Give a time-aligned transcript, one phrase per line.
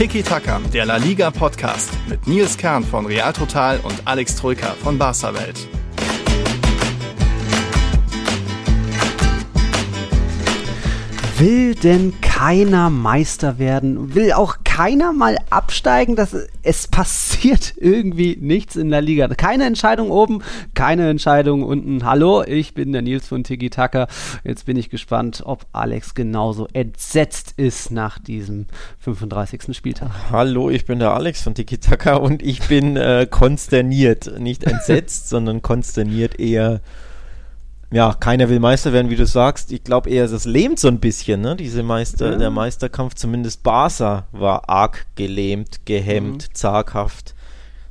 [0.00, 4.68] Tiki Taka, der La Liga Podcast mit Nils Kern von Real Total und Alex Troika
[4.82, 5.68] von Barca Welt.
[11.36, 14.14] Will denn keiner Meister werden?
[14.14, 16.16] Will auch keiner mal absteigen?
[16.16, 19.28] Das, es passiert irgendwie nichts in der Liga.
[19.28, 22.06] Keine Entscheidung oben, keine Entscheidung unten.
[22.06, 24.08] Hallo, ich bin der Nils von Tiki Taka.
[24.42, 28.68] Jetzt bin ich gespannt, ob Alex genauso entsetzt ist nach diesem
[29.00, 29.76] 35.
[29.76, 30.12] Spieltag.
[30.30, 34.38] Hallo, ich bin der Alex von Tiki Taka und ich bin äh, konsterniert.
[34.38, 36.80] Nicht entsetzt, sondern konsterniert eher
[37.92, 39.72] ja, keiner will Meister werden, wie du sagst.
[39.72, 41.56] Ich glaube eher, das lähmt so ein bisschen, ne?
[41.56, 42.38] Diese Meister, ja.
[42.38, 46.54] der Meisterkampf, zumindest Barca war arg gelähmt, gehemmt, mhm.
[46.54, 47.34] zaghaft.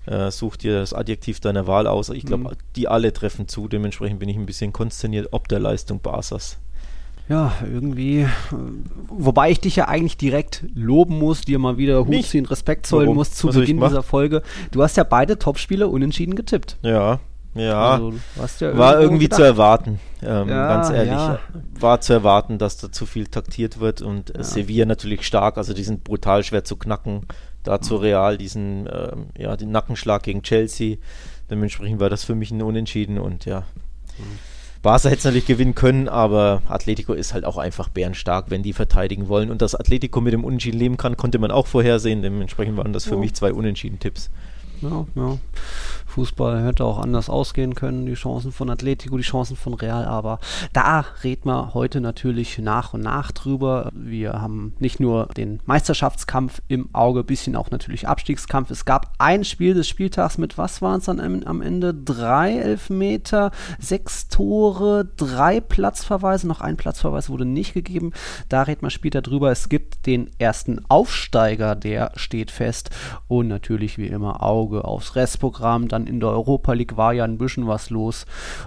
[0.05, 2.09] Äh, such dir das Adjektiv deiner Wahl aus.
[2.09, 2.57] Ich glaube, mhm.
[2.77, 3.67] die alle treffen zu.
[3.67, 6.57] Dementsprechend bin ich ein bisschen konsterniert ob der Leistung Barca's.
[7.27, 8.21] Ja, irgendwie.
[8.21, 8.27] Äh,
[9.09, 13.07] wobei ich dich ja eigentlich direkt loben muss, dir mal wieder Hut ziehen, Respekt zollen
[13.07, 13.17] Warum?
[13.17, 14.43] muss zu Was Beginn dieser Folge.
[14.71, 16.77] Du hast ja beide Topspiele unentschieden getippt.
[16.81, 17.19] Ja,
[17.55, 18.13] ja, also,
[18.59, 19.39] ja war irgendwie gedacht.
[19.39, 21.11] zu erwarten, ähm, ja, ganz ehrlich.
[21.11, 21.39] Ja.
[21.79, 24.43] War zu erwarten, dass da zu viel taktiert wird und ja.
[24.43, 27.25] Sevilla natürlich stark, also die sind brutal schwer zu knacken.
[27.63, 28.01] Dazu mhm.
[28.01, 30.97] Real diesen, ähm, ja, den Nackenschlag gegen Chelsea.
[31.49, 33.61] Dementsprechend war das für mich ein Unentschieden und ja.
[34.17, 34.39] Mhm.
[34.81, 38.71] Barca hätte es natürlich gewinnen können, aber Atletico ist halt auch einfach bärenstark, wenn die
[38.71, 39.51] verteidigen wollen.
[39.51, 42.21] Und dass Atletico mit dem Unentschieden leben kann, konnte man auch vorhersehen.
[42.21, 44.29] Dementsprechend waren das für mich zwei Unentschieden-Tipps.
[44.81, 45.37] Ja, ja.
[46.09, 50.39] Fußball hätte auch anders ausgehen können, die Chancen von Atletico, die Chancen von Real, aber
[50.73, 53.89] da reden wir heute natürlich nach und nach drüber.
[53.93, 58.71] Wir haben nicht nur den Meisterschaftskampf im Auge, bisschen auch natürlich Abstiegskampf.
[58.71, 61.93] Es gab ein Spiel des Spieltags mit, was waren es dann am Ende?
[61.93, 68.11] Drei Elfmeter, sechs Tore, drei Platzverweise, noch ein Platzverweis wurde nicht gegeben.
[68.49, 69.51] Da reden wir später drüber.
[69.51, 72.89] Es gibt den ersten Aufsteiger, der steht fest
[73.27, 77.37] und natürlich wie immer Auge aufs Restprogramm, dann in der Europa League war ja ein
[77.37, 78.25] bisschen was los.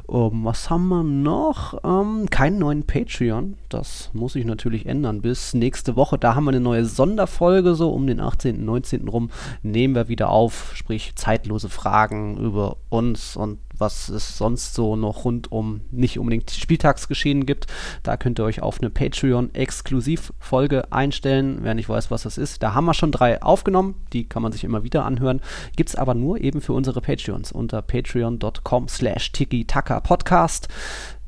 [0.09, 1.83] Ähm, was haben wir noch?
[1.85, 3.57] Ähm, keinen neuen Patreon.
[3.69, 6.19] Das muss sich natürlich ändern bis nächste Woche.
[6.19, 9.09] Da haben wir eine neue Sonderfolge, so um den 18., 19.
[9.09, 9.31] rum.
[9.63, 15.25] Nehmen wir wieder auf, sprich zeitlose Fragen über uns und was es sonst so noch
[15.25, 17.67] rund um nicht unbedingt Spieltagsgeschehen gibt.
[18.05, 21.59] Da könnt ihr euch auf eine Patreon-Exklusiv-Folge einstellen.
[21.63, 23.97] Wer nicht weiß, was das ist, da haben wir schon drei aufgenommen.
[24.13, 25.41] Die kann man sich immer wieder anhören.
[25.77, 30.69] Gibt es aber nur eben für unsere Patreons unter patreon.com slash tiki-taka-podcast.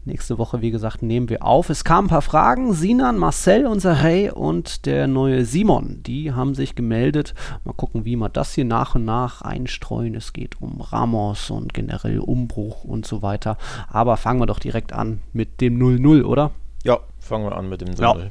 [0.06, 1.70] Nächste Woche, wie gesagt, nehmen wir auf.
[1.70, 2.74] Es kamen ein paar Fragen.
[2.74, 7.32] Sinan, Marcel, unser Hey und der neue Simon, die haben sich gemeldet.
[7.64, 10.14] Mal gucken, wie wir das hier nach und nach einstreuen.
[10.14, 13.56] Es geht um Ramos und generell Umbruch und so weiter.
[13.88, 16.50] Aber fangen wir doch direkt an mit dem 0-0, oder?
[16.82, 18.02] Ja, fangen wir an mit dem 0-0.
[18.02, 18.30] Ja.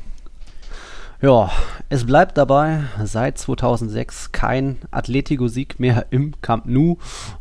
[1.24, 1.50] Ja,
[1.88, 6.98] es bleibt dabei, seit 2006 kein Atletico-Sieg mehr im Camp Nou.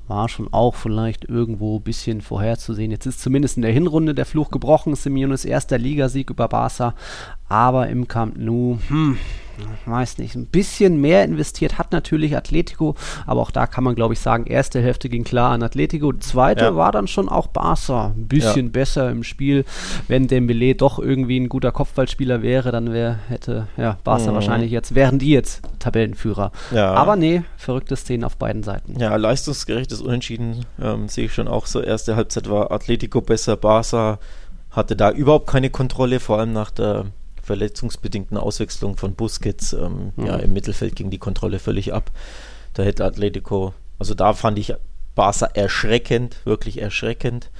[0.06, 2.92] War schon auch vielleicht irgendwo ein bisschen vorherzusehen.
[2.92, 4.94] Jetzt ist zumindest in der Hinrunde der Fluch gebrochen.
[4.94, 6.94] Simeones erster Ligasieg über Barca.
[7.48, 9.18] Aber im Camp Nou, hm,
[9.86, 12.94] weiß nicht, ein bisschen mehr investiert hat natürlich Atletico,
[13.26, 16.64] aber auch da kann man, glaube ich, sagen, erste Hälfte ging klar an Atletico, zweite
[16.64, 16.76] ja.
[16.76, 18.72] war dann schon auch Barca, ein bisschen ja.
[18.72, 19.64] besser im Spiel.
[20.08, 24.34] Wenn Dembele doch irgendwie ein guter Kopfballspieler wäre, dann wär, hätte ja, Barca mhm.
[24.34, 26.52] wahrscheinlich jetzt, wären die jetzt Tabellenführer.
[26.72, 26.92] Ja.
[26.94, 28.98] Aber nee, verrückte Szenen auf beiden Seiten.
[28.98, 31.80] Ja, leistungsgerechtes Unentschieden ähm, sehe ich schon auch so.
[31.80, 34.18] Erste Halbzeit war Atletico besser, Barca
[34.70, 37.06] hatte da überhaupt keine Kontrolle, vor allem nach der
[37.42, 40.26] verletzungsbedingten Auswechslung von Busquets ähm, mhm.
[40.26, 42.10] ja, im Mittelfeld ging die Kontrolle völlig ab.
[42.74, 44.74] Da hätte Atletico, also da fand ich
[45.14, 47.50] Barca erschreckend, wirklich erschreckend.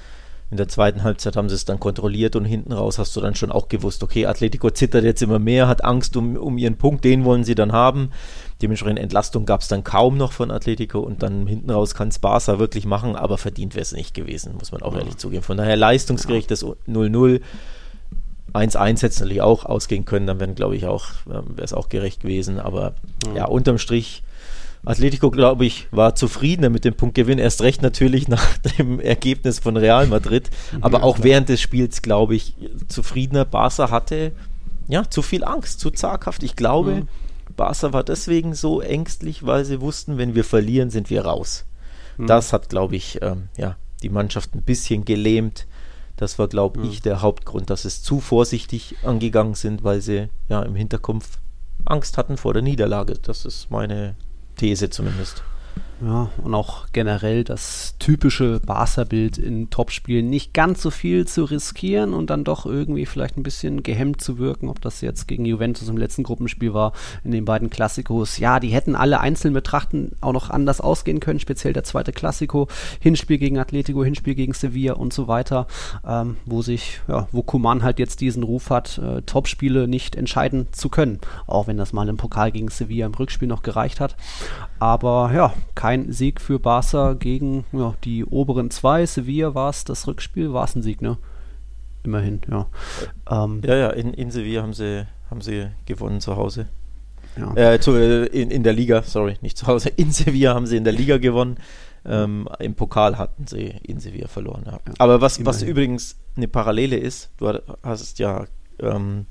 [0.53, 3.33] In der zweiten Halbzeit haben sie es dann kontrolliert und hinten raus hast du dann
[3.33, 7.03] schon auch gewusst, okay, Atletico zittert jetzt immer mehr, hat Angst um, um ihren Punkt,
[7.05, 8.11] den wollen sie dann haben.
[8.61, 12.19] Dementsprechend Entlastung gab es dann kaum noch von Atletico und dann hinten raus kann es
[12.19, 14.99] Barca wirklich machen, aber verdient wäre es nicht gewesen, muss man auch ja.
[14.99, 15.41] ehrlich zugeben.
[15.41, 17.41] Von daher leistungsgerechtes 0-0
[18.53, 21.73] 1-1 hätte es natürlich auch ausgehen können, dann wäre, glaube ich, auch, ähm, wäre es
[21.73, 22.59] auch gerecht gewesen.
[22.59, 22.93] Aber
[23.27, 23.35] mhm.
[23.35, 24.23] ja, unterm Strich,
[24.85, 27.39] Atletico, glaube ich, war zufriedener mit dem Punktgewinn.
[27.39, 30.49] Erst recht natürlich nach dem Ergebnis von Real Madrid.
[30.81, 31.25] Aber ja, auch klar.
[31.25, 32.55] während des Spiels, glaube ich,
[32.87, 33.45] zufriedener.
[33.45, 34.33] Barca hatte
[34.87, 36.43] ja zu viel Angst, zu zaghaft.
[36.43, 37.07] Ich glaube, mhm.
[37.55, 41.65] Barca war deswegen so ängstlich, weil sie wussten, wenn wir verlieren, sind wir raus.
[42.17, 42.27] Mhm.
[42.27, 45.65] Das hat, glaube ich, ähm, ja, die Mannschaft ein bisschen gelähmt.
[46.15, 46.85] Das war, glaube mhm.
[46.89, 51.39] ich, der Hauptgrund, dass es zu vorsichtig angegangen sind, weil sie ja im Hinterkopf
[51.85, 53.15] Angst hatten vor der Niederlage.
[53.21, 54.15] Das ist meine
[54.55, 55.43] These zumindest.
[56.03, 62.13] Ja, und auch generell das typische Barca-Bild in Topspielen, nicht ganz so viel zu riskieren
[62.13, 65.87] und dann doch irgendwie vielleicht ein bisschen gehemmt zu wirken, ob das jetzt gegen Juventus
[65.87, 66.91] im letzten Gruppenspiel war,
[67.23, 68.37] in den beiden Klassikos.
[68.37, 72.67] Ja, die hätten alle einzeln betrachten auch noch anders ausgehen können, speziell der zweite Klassiko,
[72.99, 75.67] Hinspiel gegen Atletico, Hinspiel gegen Sevilla und so weiter,
[76.05, 80.67] ähm, wo sich, ja, wo Kuman halt jetzt diesen Ruf hat, äh, Topspiele nicht entscheiden
[80.73, 84.17] zu können, auch wenn das mal im Pokal gegen Sevilla im Rückspiel noch gereicht hat.
[84.79, 89.05] Aber ja, kein Sieg für Barca gegen ja, die oberen zwei.
[89.05, 91.17] Sevilla war es das Rückspiel, war es ein Sieg, ne?
[92.03, 92.67] Immerhin, ja.
[93.29, 96.67] Ähm, ja, ja, in, in Sevilla haben sie, haben sie gewonnen zu Hause.
[97.37, 97.55] Ja.
[97.55, 99.89] Äh, zu, äh, in, in der Liga, sorry, nicht zu Hause.
[99.89, 101.57] In Sevilla haben sie in der Liga gewonnen.
[102.05, 104.63] Ähm, Im Pokal hatten sie in Sevilla verloren.
[104.65, 104.73] Ja.
[104.73, 108.45] Ja, Aber was, was übrigens eine Parallele ist, du hast ja
[108.79, 109.25] ähm,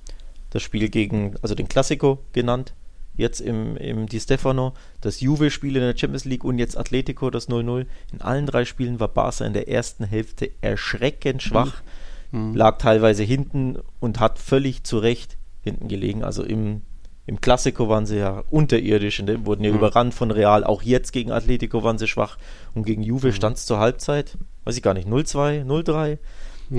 [0.51, 2.73] das Spiel gegen, also den Classico genannt,
[3.15, 7.49] jetzt im, im Di Stefano, das Juve-Spiel in der Champions League und jetzt Atletico, das
[7.49, 7.87] 0-0.
[8.13, 11.83] In allen drei Spielen war Barca in der ersten Hälfte erschreckend schwach,
[12.31, 12.55] mhm.
[12.55, 16.25] lag teilweise hinten und hat völlig zu Recht hinten gelegen.
[16.25, 16.83] Also im,
[17.27, 19.79] im Klassiko waren sie ja unterirdisch und wurden ja mhm.
[19.79, 20.65] überrannt von Real.
[20.65, 22.39] Auch jetzt gegen Atletico waren sie schwach
[22.75, 23.33] und gegen Juve mhm.
[23.33, 26.19] stand es zur Halbzeit, weiß ich gar nicht, 0-2, 0-3.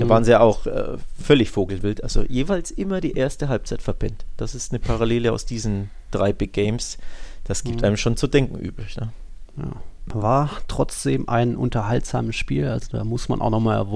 [0.00, 2.02] Da waren sie ja auch äh, völlig vogelwild.
[2.02, 4.24] Also jeweils immer die erste Halbzeit verpennt.
[4.36, 6.98] Das ist eine Parallele aus diesen drei Big Games.
[7.44, 7.84] Das gibt mhm.
[7.84, 8.96] einem schon zu denken übrig.
[8.96, 9.12] Ne?
[9.56, 9.72] Ja.
[10.06, 12.68] War trotzdem ein unterhaltsames Spiel.
[12.68, 13.86] Also da muss man auch nochmal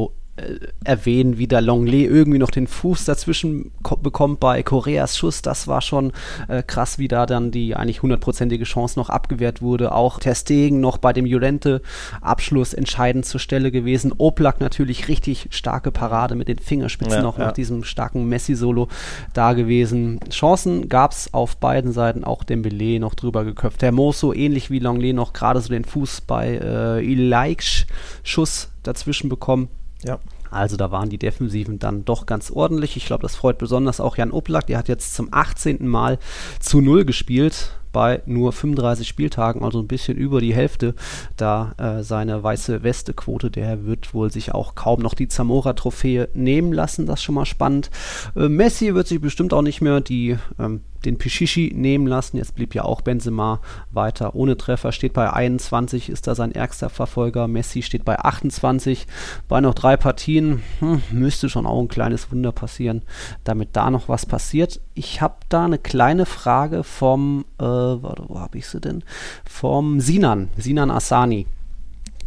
[0.84, 3.70] erwähnen, wie der Longley irgendwie noch den Fuß dazwischen
[4.02, 5.42] bekommt bei Koreas Schuss.
[5.42, 6.12] Das war schon
[6.48, 9.92] äh, krass, wie da dann die eigentlich hundertprozentige Chance noch abgewehrt wurde.
[9.92, 14.12] Auch Testegen noch bei dem Jurente-Abschluss entscheidend zur Stelle gewesen.
[14.16, 17.46] Oblak natürlich richtig starke Parade mit den Fingerspitzen ja, noch ja.
[17.46, 18.88] nach diesem starken Messi-Solo
[19.34, 20.20] da gewesen.
[20.30, 23.82] Chancen gab es auf beiden Seiten, auch Dembele noch drüber geköpft.
[23.82, 27.86] Hermoso ähnlich wie Longley noch gerade so den Fuß bei äh, Ilaiksch
[28.22, 29.68] Schuss dazwischen bekommen.
[30.04, 30.18] Ja.
[30.50, 32.96] Also da waren die Defensiven dann doch ganz ordentlich.
[32.96, 34.66] Ich glaube, das freut besonders auch Jan Oblak.
[34.66, 35.86] Der hat jetzt zum 18.
[35.86, 36.18] Mal
[36.60, 40.94] zu Null gespielt bei nur 35 Spieltagen, also ein bisschen über die Hälfte,
[41.36, 46.72] da äh, seine weiße Weste-Quote, der wird wohl sich auch kaum noch die Zamora-Trophäe nehmen
[46.72, 47.90] lassen, das ist schon mal spannend.
[48.36, 52.36] Äh, Messi wird sich bestimmt auch nicht mehr die ähm, den Pichichi nehmen lassen.
[52.36, 53.60] Jetzt blieb ja auch Benzema
[53.90, 54.92] weiter ohne Treffer.
[54.92, 57.48] Steht bei 21, ist da sein ärgster Verfolger.
[57.48, 59.06] Messi steht bei 28.
[59.48, 63.02] Bei noch drei Partien hm, müsste schon auch ein kleines Wunder passieren,
[63.44, 64.80] damit da noch was passiert.
[64.94, 69.04] Ich habe da eine kleine Frage vom, äh, wo habe ich sie denn?
[69.44, 71.46] Vom Sinan, Sinan Asani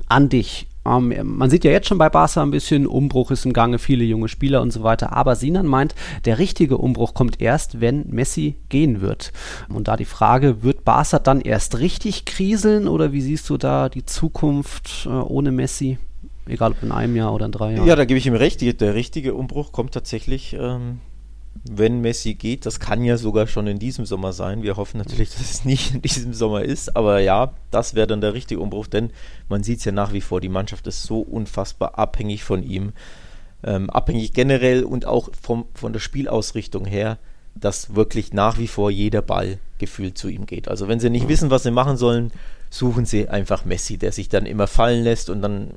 [0.08, 0.68] an dich.
[0.86, 4.04] Ähm, man sieht ja jetzt schon bei Barca ein bisschen, Umbruch ist im Gange, viele
[4.04, 5.14] junge Spieler und so weiter.
[5.14, 5.96] Aber Sinan meint,
[6.26, 9.32] der richtige Umbruch kommt erst, wenn Messi gehen wird.
[9.70, 13.90] Und da die Frage, wird Barca dann erst richtig kriseln oder wie siehst du da
[13.90, 15.98] die Zukunft äh, ohne Messi?
[16.48, 17.88] Egal ob in einem Jahr oder in drei Jahren.
[17.88, 18.62] Ja, da gebe ich ihm recht.
[18.62, 21.00] Der richtige Umbruch kommt tatsächlich ähm,
[21.64, 22.66] wenn Messi geht.
[22.66, 24.64] Das kann ja sogar schon in diesem Sommer sein.
[24.64, 26.96] Wir hoffen natürlich, dass es nicht in diesem Sommer ist.
[26.96, 29.12] Aber ja, das wäre dann der richtige Umbruch, denn
[29.50, 32.94] man sieht es ja nach wie vor, die Mannschaft ist so unfassbar abhängig von ihm.
[33.64, 37.20] Ähm, abhängig generell und auch vom, von der Spielausrichtung her,
[37.54, 40.68] dass wirklich nach wie vor jeder Ball gefühlt zu ihm geht.
[40.68, 42.32] Also wenn sie nicht wissen, was sie machen sollen,
[42.72, 45.74] suchen sie einfach Messi, der sich dann immer fallen lässt und dann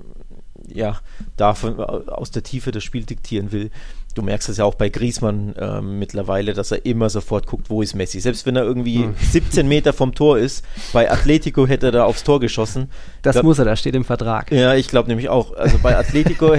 [0.67, 1.01] ja,
[1.37, 3.71] davon aus der Tiefe das Spiel diktieren will
[4.15, 7.83] du merkst es ja auch bei Griesmann äh, mittlerweile, dass er immer sofort guckt, wo
[7.83, 8.21] ist Messi.
[8.21, 9.15] Selbst wenn er irgendwie hm.
[9.21, 12.91] 17 Meter vom Tor ist, bei Atletico hätte er da aufs Tor geschossen.
[13.23, 14.51] Das da, muss er, da steht im Vertrag.
[14.53, 15.55] Ja, ich glaube nämlich auch.
[15.55, 16.55] Also bei Atletico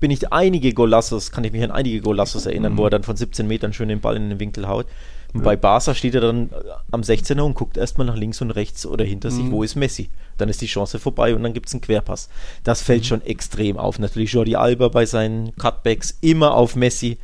[0.00, 2.78] bin ich einige Golassos, kann ich mich an einige Golassos erinnern, mhm.
[2.78, 4.86] wo er dann von 17 Metern schön den Ball in den Winkel haut.
[5.32, 5.44] Und ja.
[5.44, 6.50] bei Barca steht er dann
[6.90, 9.34] am 16er und guckt erstmal nach links und rechts oder hinter mhm.
[9.34, 10.10] sich, wo ist Messi.
[10.36, 12.28] Dann ist die Chance vorbei und dann gibt es einen Querpass.
[12.64, 13.06] Das fällt mhm.
[13.06, 13.98] schon extrem auf.
[13.98, 17.18] Natürlich Jordi Alba bei seinen Cutbacks immer auf Messi.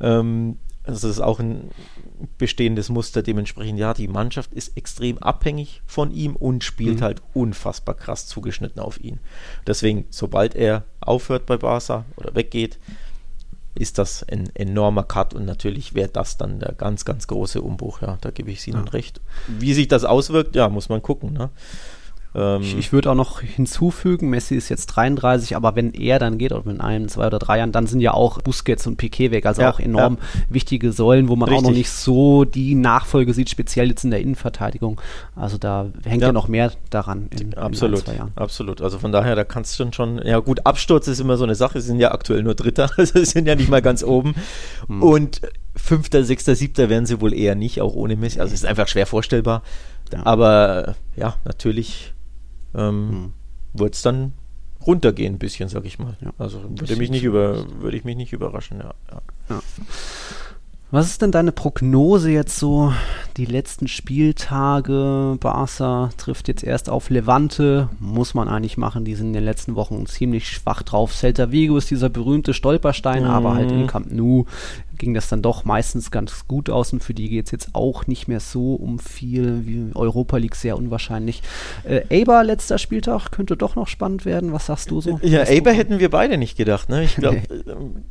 [0.00, 1.70] Ähm, also das ist auch ein
[2.38, 3.22] bestehendes Muster.
[3.22, 7.04] Dementsprechend, ja, die Mannschaft ist extrem abhängig von ihm und spielt mhm.
[7.04, 9.18] halt unfassbar krass zugeschnitten auf ihn.
[9.66, 12.78] Deswegen, sobald er aufhört bei Barca oder weggeht,
[13.78, 18.02] ist das ein enormer Cut und natürlich wäre das dann der ganz, ganz große Umbruch.
[18.02, 18.90] Ja, da gebe ich Ihnen ja.
[18.90, 19.20] recht.
[19.46, 21.32] Wie sich das auswirkt, ja, muss man gucken.
[21.32, 21.50] Ne?
[22.34, 26.38] Ähm, ich, ich würde auch noch hinzufügen, Messi ist jetzt 33, aber wenn er dann
[26.38, 29.30] geht, oder in einem, zwei oder drei Jahren, dann sind ja auch Busquets und Piquet
[29.30, 30.40] weg, also ja, auch enorm ja.
[30.48, 31.64] wichtige Säulen, wo man Richtig.
[31.64, 35.00] auch noch nicht so die Nachfolge sieht, speziell jetzt in der Innenverteidigung.
[35.34, 38.32] Also da hängt ja, ja noch mehr daran in, absolut, in zwei Jahren.
[38.36, 41.54] Absolut, also von daher, da kannst du schon, ja gut, Absturz ist immer so eine
[41.54, 44.34] Sache, sie sind ja aktuell nur Dritter, also sie sind ja nicht mal ganz oben.
[44.86, 45.02] Hm.
[45.02, 45.40] Und
[45.76, 48.40] Fünfter, Sechster, Siebter werden sie wohl eher nicht, auch ohne Messi.
[48.40, 49.62] Also es ist einfach schwer vorstellbar.
[50.24, 52.14] Aber ja, natürlich
[52.74, 53.32] ähm, mhm.
[53.72, 54.32] wird es dann
[54.86, 56.16] runtergehen ein bisschen, sag ich mal.
[56.20, 56.32] Ja.
[56.38, 58.94] Also würde mich nicht über, würde ich mich nicht überraschen, ja.
[59.10, 59.22] ja.
[59.50, 59.62] ja.
[60.90, 62.94] Was ist denn deine Prognose jetzt so
[63.36, 65.36] die letzten Spieltage?
[65.38, 69.04] Barca trifft jetzt erst auf Levante, muss man eigentlich machen.
[69.04, 71.14] Die sind in den letzten Wochen ziemlich schwach drauf.
[71.14, 73.30] Celta Vigo ist dieser berühmte Stolperstein, mhm.
[73.30, 74.46] aber halt in Camp Nou
[74.96, 78.06] ging das dann doch meistens ganz gut aus und für die geht es jetzt auch
[78.06, 81.42] nicht mehr so um viel wie Europa League sehr unwahrscheinlich.
[81.84, 84.54] Äh, Eber letzter Spieltag könnte doch noch spannend werden.
[84.54, 85.20] Was sagst du so?
[85.22, 86.88] Ja, Eber hätten wir beide nicht gedacht.
[86.88, 87.04] Ne?
[87.04, 87.70] Ich glaube, nee.
[87.70, 88.04] Ähm,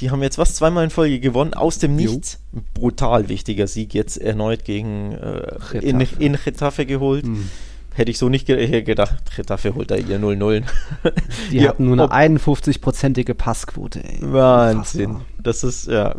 [0.00, 2.38] die haben jetzt was zweimal in Folge gewonnen, aus dem Nichts.
[2.52, 2.60] Jo.
[2.74, 7.26] Brutal wichtiger Sieg jetzt erneut gegen äh, in, in Getafe geholt.
[7.26, 7.48] Mhm.
[7.94, 9.36] Hätte ich so nicht ge gedacht.
[9.36, 10.64] Getafe holt da ihr 0-0.
[11.50, 14.02] Die ja, hatten nur eine 51-prozentige Passquote.
[14.02, 14.18] Ey.
[14.22, 15.10] Wahnsinn.
[15.10, 15.26] Unfassbar.
[15.42, 16.14] Das ist, ja,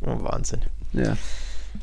[0.00, 0.60] Wahnsinn.
[0.92, 1.16] Ja.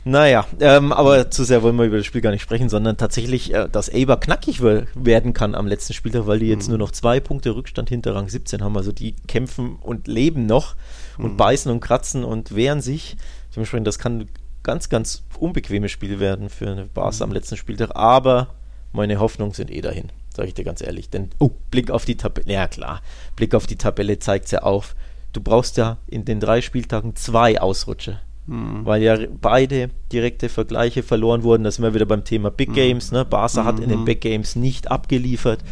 [0.04, 3.54] Naja, ähm, aber zu sehr wollen wir über das Spiel gar nicht sprechen, sondern tatsächlich,
[3.54, 6.72] äh, dass Eber knackig werden kann am letzten Spieltag, weil die jetzt mhm.
[6.72, 8.76] nur noch zwei Punkte Rückstand hinter Rang 17 haben.
[8.78, 10.76] Also die kämpfen und leben noch
[11.20, 11.38] und mhm.
[11.38, 13.16] beißen und kratzen und wehren sich.
[13.56, 14.30] Dementsprechend, das kann ein
[14.64, 17.24] ganz, ganz unbequemes Spiel werden für eine Barca mhm.
[17.24, 17.96] am letzten Spieltag.
[17.96, 18.48] Aber
[18.94, 21.12] meine Hoffnungen sind eh dahin, sage ich dir ganz ehrlich.
[21.12, 23.02] Denn oh, Blick auf die Tabelle, ja klar,
[23.36, 24.96] Blick auf die Tabelle zeigt es ja auf.
[25.32, 28.20] Du brauchst ja in den drei Spieltagen zwei Ausrutsche.
[28.52, 28.86] Mhm.
[28.86, 31.64] Weil ja beide direkte Vergleiche verloren wurden.
[31.64, 32.74] Da sind wir wieder beim Thema Big mhm.
[32.74, 33.12] Games.
[33.12, 33.24] Ne?
[33.24, 34.06] Barca hat in den mhm.
[34.06, 35.64] Big Games nicht abgeliefert,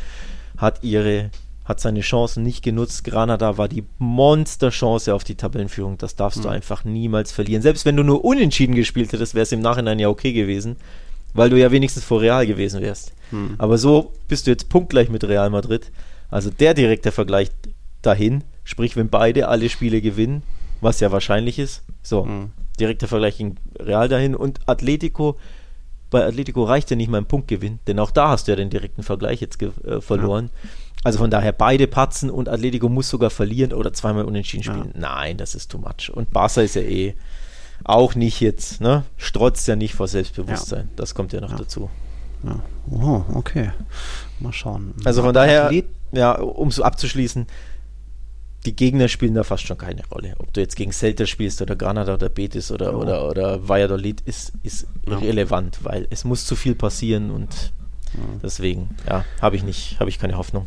[0.57, 1.29] hat ihre
[1.65, 3.03] hat seine Chancen nicht genutzt.
[3.03, 5.99] Granada war die Monsterchance auf die Tabellenführung.
[5.99, 6.43] Das darfst mhm.
[6.43, 7.61] du einfach niemals verlieren.
[7.61, 10.77] Selbst wenn du nur unentschieden gespielt hättest, wäre es im Nachhinein ja okay gewesen,
[11.35, 13.13] weil du ja wenigstens vor Real gewesen wärst.
[13.29, 13.55] Mhm.
[13.59, 15.91] Aber so bist du jetzt punktgleich mit Real Madrid.
[16.31, 17.51] Also der direkte Vergleich
[18.01, 20.41] dahin, sprich, wenn beide alle Spiele gewinnen,
[20.81, 22.51] was ja wahrscheinlich ist, so, mhm.
[22.79, 25.37] direkter Vergleich gegen Real dahin und Atletico
[26.09, 28.69] bei Atletico reicht ja nicht mal ein Punktgewinn, denn auch da hast du ja den
[28.69, 30.49] direkten Vergleich jetzt äh, verloren.
[30.51, 30.69] Ja.
[31.03, 34.91] Also von daher beide patzen und Atletico muss sogar verlieren oder zweimal unentschieden spielen.
[34.95, 34.99] Ja.
[34.99, 36.11] Nein, das ist too much.
[36.11, 37.15] Und Barca ist ja eh
[37.85, 39.05] auch nicht jetzt, ne?
[39.15, 40.87] Strotzt ja nicht vor Selbstbewusstsein.
[40.87, 40.93] Ja.
[40.97, 41.89] Das kommt ja noch dazu.
[42.43, 42.59] Ja.
[42.91, 43.71] Oh, okay.
[44.39, 44.93] Mal schauen.
[45.05, 45.71] Also von daher,
[46.11, 47.47] ja, um so abzuschließen,
[48.69, 50.35] die Gegner spielen da fast schon keine Rolle.
[50.37, 53.01] Ob du jetzt gegen Celta spielst oder Granada oder Betis oder, oh.
[53.01, 57.71] oder, oder Valladolid ist, ist irrelevant, weil es muss zu viel passieren und
[58.41, 60.65] Deswegen, ja, habe ich nicht, habe ich keine Hoffnung.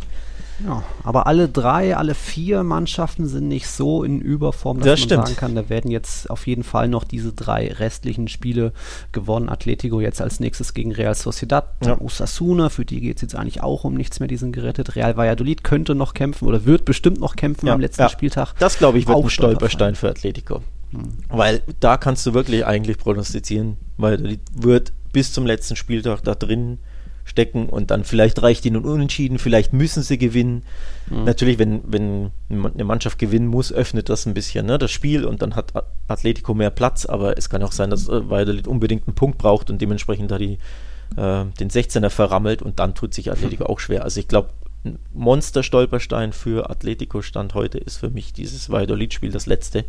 [0.65, 5.07] Ja, aber alle drei, alle vier Mannschaften sind nicht so in Überform, dass das man
[5.07, 5.27] stimmt.
[5.27, 8.73] sagen kann, da werden jetzt auf jeden Fall noch diese drei restlichen Spiele
[9.13, 9.49] gewonnen.
[9.49, 12.01] Atletico jetzt als nächstes gegen Real Sociedad, ja.
[12.01, 14.95] Osasuna, für die geht es jetzt eigentlich auch um nichts mehr, die sind gerettet.
[14.95, 18.09] Real Valladolid könnte noch kämpfen oder wird bestimmt noch kämpfen ja, am letzten ja.
[18.09, 18.55] Spieltag.
[18.59, 20.63] Das glaube ich wird auch ein Stolperstein für Atletico.
[20.91, 21.09] Hm.
[21.29, 26.79] Weil da kannst du wirklich eigentlich prognostizieren, weil wird bis zum letzten Spieltag da drin
[27.25, 30.65] stecken und dann vielleicht reicht ihnen unentschieden, vielleicht müssen sie gewinnen.
[31.09, 31.25] Mhm.
[31.25, 35.43] Natürlich, wenn, wenn eine Mannschaft gewinnen muss, öffnet das ein bisschen ne, das Spiel und
[35.43, 35.73] dann hat
[36.09, 39.71] Atletico mehr Platz, aber es kann auch sein, dass äh, Valladolid unbedingt einen Punkt braucht
[39.71, 40.59] und dementsprechend da die,
[41.17, 43.67] äh, den 16er verrammelt und dann tut sich Atletico mhm.
[43.71, 44.05] auch schwer.
[44.05, 44.51] Also ich glaube,
[44.85, 49.85] ein Monster-Stolperstein für Atletico Stand heute ist für mich dieses Valladolid-Spiel das letzte.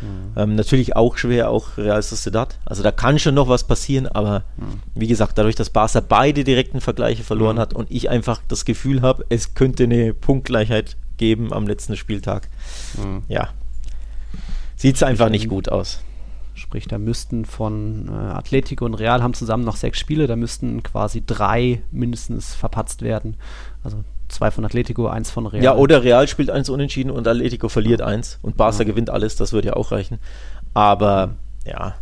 [0.00, 0.32] Mhm.
[0.36, 2.58] Ähm, natürlich auch schwer, auch Real Sociedad.
[2.64, 4.80] Also da kann schon noch was passieren, aber mhm.
[4.94, 7.60] wie gesagt, dadurch, dass Barca beide direkten Vergleiche verloren mhm.
[7.60, 12.48] hat und ich einfach das Gefühl habe, es könnte eine Punktgleichheit geben am letzten Spieltag.
[12.96, 13.22] Mhm.
[13.28, 13.48] Ja.
[14.76, 16.00] Sieht es einfach nicht gut aus.
[16.54, 20.82] Sprich, da müssten von äh, Atletico und Real haben zusammen noch sechs Spiele, da müssten
[20.82, 23.36] quasi drei mindestens verpatzt werden.
[23.84, 25.62] Also zwei von Atletico, eins von Real.
[25.62, 28.84] Ja, oder Real spielt eins unentschieden und Atletico verliert eins und Barca ja.
[28.84, 30.18] gewinnt alles, das würde ja auch reichen.
[30.74, 31.94] Aber ja,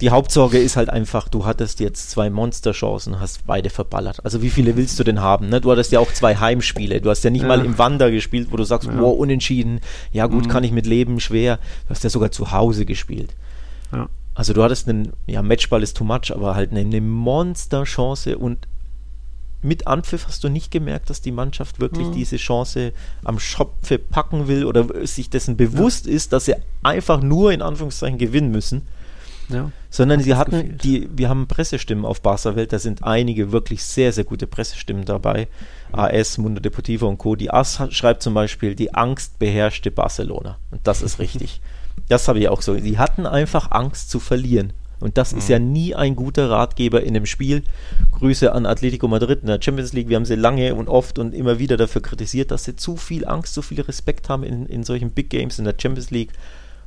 [0.00, 4.24] die Hauptsorge ist halt einfach, du hattest jetzt zwei Monsterchancen, hast beide verballert.
[4.24, 5.48] Also wie viele willst du denn haben?
[5.48, 5.60] Ne?
[5.60, 7.00] Du hattest ja auch zwei Heimspiele.
[7.00, 7.48] Du hast ja nicht ja.
[7.48, 8.98] mal im Wander gespielt, wo du sagst, ja.
[8.98, 9.80] wow, unentschieden.
[10.12, 10.48] Ja gut, mhm.
[10.48, 11.58] kann ich mit leben, schwer.
[11.86, 13.34] Du hast ja sogar zu Hause gespielt.
[13.92, 14.08] Ja.
[14.34, 18.68] Also du hattest einen, ja, Matchball ist too much, aber halt eine, eine Monsterchance und
[19.66, 22.12] mit Anpfiff hast du nicht gemerkt, dass die Mannschaft wirklich mhm.
[22.12, 22.92] diese Chance
[23.24, 26.12] am Schopfe packen will oder sich dessen bewusst ja.
[26.12, 28.86] ist, dass sie einfach nur in Anführungszeichen gewinnen müssen.
[29.48, 30.84] Ja, sondern sie hatten gefehlt.
[30.84, 35.04] die, wir haben Pressestimmen auf Barca Welt, da sind einige wirklich sehr, sehr gute Pressestimmen
[35.04, 35.46] dabei.
[35.92, 35.98] Mhm.
[35.98, 37.36] AS, Mundo Deportivo und Co.
[37.36, 40.58] Die AS schreibt zum Beispiel, die Angst beherrschte Barcelona.
[40.72, 41.60] Und das ist richtig.
[42.08, 42.76] das habe ich auch so.
[42.76, 44.72] Sie hatten einfach Angst zu verlieren.
[45.00, 45.38] Und das mhm.
[45.38, 47.62] ist ja nie ein guter Ratgeber in dem Spiel.
[48.12, 50.08] Grüße an Atletico Madrid in der Champions League.
[50.08, 53.26] Wir haben sie lange und oft und immer wieder dafür kritisiert, dass sie zu viel
[53.26, 56.32] Angst, zu viel Respekt haben in, in solchen Big Games in der Champions League.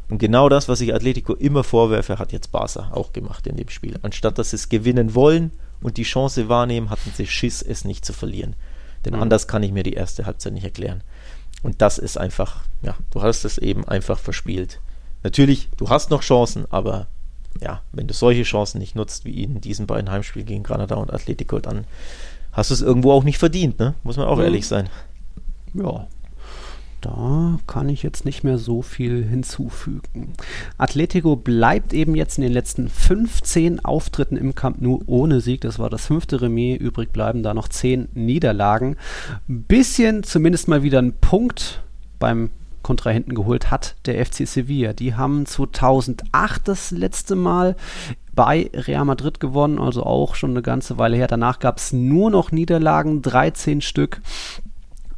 [0.09, 3.69] Und genau das, was ich Atletico immer vorwerfe, hat jetzt Barca auch gemacht in dem
[3.69, 3.99] Spiel.
[4.01, 5.51] Anstatt dass sie es gewinnen wollen
[5.81, 8.55] und die Chance wahrnehmen, hatten sie Schiss, es nicht zu verlieren.
[9.05, 9.21] Denn mhm.
[9.21, 11.03] anders kann ich mir die erste Halbzeit nicht erklären.
[11.61, 14.79] Und das ist einfach, ja, du hast es eben einfach verspielt.
[15.23, 17.07] Natürlich, du hast noch Chancen, aber
[17.61, 21.13] ja, wenn du solche Chancen nicht nutzt, wie in diesen beiden Heimspielen gegen Granada und
[21.13, 21.85] Atletico, dann
[22.51, 23.95] hast du es irgendwo auch nicht verdient, ne?
[24.03, 24.43] Muss man auch mhm.
[24.43, 24.89] ehrlich sein.
[25.73, 26.07] Ja,
[27.01, 30.33] da kann ich jetzt nicht mehr so viel hinzufügen.
[30.77, 35.61] Atletico bleibt eben jetzt in den letzten 15 Auftritten im Camp nur ohne Sieg.
[35.61, 36.79] Das war das fünfte Remis.
[36.79, 38.97] Übrig bleiben da noch 10 Niederlagen.
[39.47, 41.81] Bisschen zumindest mal wieder ein Punkt
[42.19, 42.49] beim
[42.83, 44.93] Kontrahenten geholt hat der FC Sevilla.
[44.93, 47.75] Die haben 2008 das letzte Mal
[48.33, 51.27] bei Real Madrid gewonnen, also auch schon eine ganze Weile her.
[51.27, 54.21] Danach gab es nur noch Niederlagen, 13 Stück.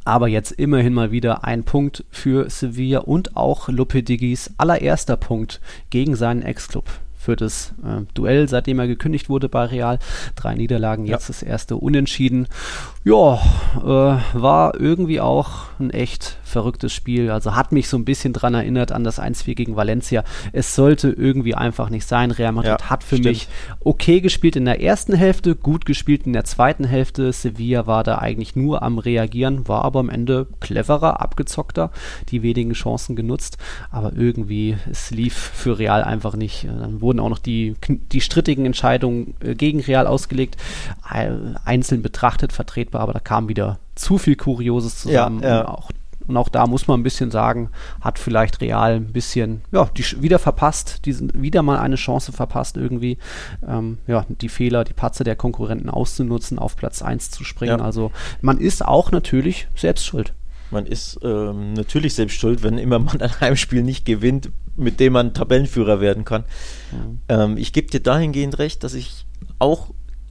[0.04, 6.16] Aber jetzt immerhin mal wieder ein Punkt für Sevilla und auch Lopetegis allererster Punkt gegen
[6.16, 6.86] seinen Ex-Club
[7.22, 10.00] für das äh, Duell, seitdem er gekündigt wurde bei Real.
[10.34, 11.28] Drei Niederlagen, jetzt ja.
[11.28, 12.48] das erste Unentschieden.
[13.04, 13.40] Ja,
[13.78, 17.30] äh, war irgendwie auch ein echt verrücktes Spiel.
[17.30, 20.22] Also hat mich so ein bisschen dran erinnert an das 1-4 gegen Valencia.
[20.52, 22.30] Es sollte irgendwie einfach nicht sein.
[22.30, 23.26] Real Madrid ja, hat für stimmt.
[23.26, 23.48] mich
[23.80, 27.32] okay gespielt in der ersten Hälfte, gut gespielt in der zweiten Hälfte.
[27.32, 31.90] Sevilla war da eigentlich nur am Reagieren, war aber am Ende cleverer, abgezockter,
[32.28, 33.58] die wenigen Chancen genutzt.
[33.90, 36.64] Aber irgendwie, es lief für Real einfach nicht.
[36.64, 40.56] Dann wurden auch noch die, die strittigen Entscheidungen äh, gegen Real ausgelegt,
[41.64, 45.42] einzeln betrachtet, vertretbar, aber da kam wieder zu viel Kurioses zusammen.
[45.42, 45.68] Ja, ja.
[45.68, 45.90] auch
[46.28, 50.04] und auch da muss man ein bisschen sagen, hat vielleicht Real ein bisschen, ja, die
[50.22, 53.18] wieder verpasst, diesen, wieder mal eine Chance verpasst, irgendwie,
[53.66, 57.80] ähm, ja, die Fehler, die Patze der Konkurrenten auszunutzen, auf Platz 1 zu springen.
[57.80, 57.84] Ja.
[57.84, 60.32] Also man ist auch natürlich selbst schuld.
[60.70, 65.14] Man ist ähm, natürlich selbst schuld, wenn immer man ein Heimspiel nicht gewinnt, mit dem
[65.14, 66.44] man Tabellenführer werden kann.
[66.92, 67.20] Mhm.
[67.28, 69.26] Ähm, ich gebe dir dahingehend recht, dass ich
[69.58, 69.90] auch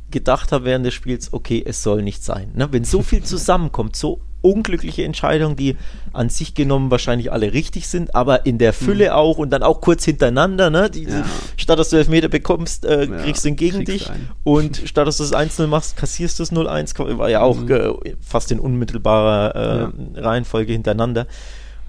[0.09, 2.51] gedacht habe während des Spiels, okay, es soll nicht sein.
[2.53, 2.67] Ne?
[2.71, 5.77] Wenn so viel zusammenkommt, so unglückliche Entscheidungen, die
[6.13, 9.11] an sich genommen wahrscheinlich alle richtig sind, aber in der Fülle mhm.
[9.11, 10.89] auch und dann auch kurz hintereinander, ne?
[10.89, 11.23] Die, ja.
[11.57, 14.29] Statt dass du Elfmeter bekommst, äh, ja, kriegst du ihn gegen dich ein.
[14.43, 17.71] und statt dass du das 1-0 machst, kassierst du es 0-1, war ja auch mhm.
[17.71, 20.21] äh, fast in unmittelbarer äh, ja.
[20.21, 21.27] Reihenfolge hintereinander.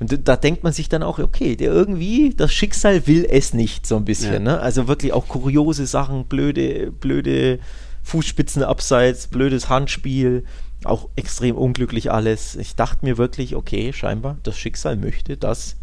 [0.02, 3.86] Und da denkt man sich dann auch, okay, der irgendwie, das Schicksal will es nicht
[3.86, 4.42] so ein bisschen.
[4.42, 4.58] Ne?
[4.58, 7.60] Also wirklich auch kuriose Sachen, blöde, blöde
[8.02, 10.42] Fußspitzen abseits, blödes Handspiel,
[10.82, 12.56] auch extrem unglücklich alles.
[12.56, 15.76] Ich dachte mir wirklich, okay, scheinbar, das Schicksal möchte, dass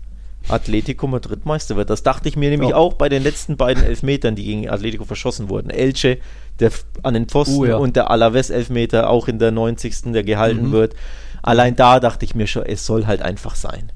[0.49, 1.89] Atletico Madrid Meister wird.
[1.89, 2.75] Das dachte ich mir nämlich ja.
[2.75, 5.69] auch bei den letzten beiden Elfmetern, die gegen Atletico verschossen wurden.
[5.69, 6.17] Elche,
[6.59, 6.71] der
[7.03, 7.77] an den Pfosten uh, ja.
[7.77, 10.11] und der Alaves Elfmeter auch in der 90.
[10.11, 10.71] der gehalten mhm.
[10.73, 10.95] wird.
[11.41, 13.93] Allein da dachte ich mir schon, es soll halt einfach sein.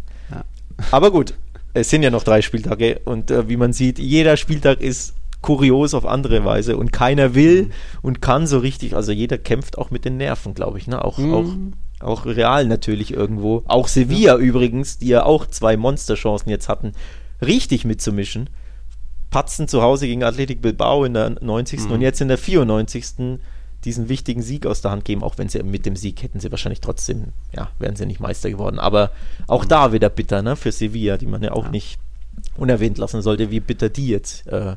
[0.92, 1.34] Aber gut,
[1.74, 5.94] es sind ja noch drei Spieltage und äh, wie man sieht, jeder Spieltag ist kurios
[5.94, 7.72] auf andere Weise und keiner will mhm.
[8.02, 11.04] und kann so richtig, also jeder kämpft auch mit den Nerven, glaube ich, ne?
[11.04, 11.74] Auch, mhm.
[12.00, 13.64] auch, auch real natürlich irgendwo.
[13.68, 14.38] Auch Sevilla ja.
[14.38, 16.94] übrigens, die ja auch zwei Monsterchancen jetzt hatten,
[17.42, 18.50] richtig mitzumischen.
[19.30, 21.82] Patzen zu Hause gegen Athletic Bilbao in der 90.
[21.82, 21.92] Mhm.
[21.92, 23.40] und jetzt in der 94.
[23.86, 26.52] diesen wichtigen Sieg aus der Hand geben, auch wenn sie mit dem Sieg hätten sie
[26.52, 28.80] wahrscheinlich trotzdem, ja, wären sie nicht Meister geworden.
[28.80, 29.12] Aber
[29.48, 29.69] auch mhm.
[29.69, 31.72] da wieder bitter, ne, für Sevilla, die man ja auch ja.
[31.72, 32.00] nicht
[32.58, 34.76] unerwähnt lassen sollte, wie bitter die jetzt äh,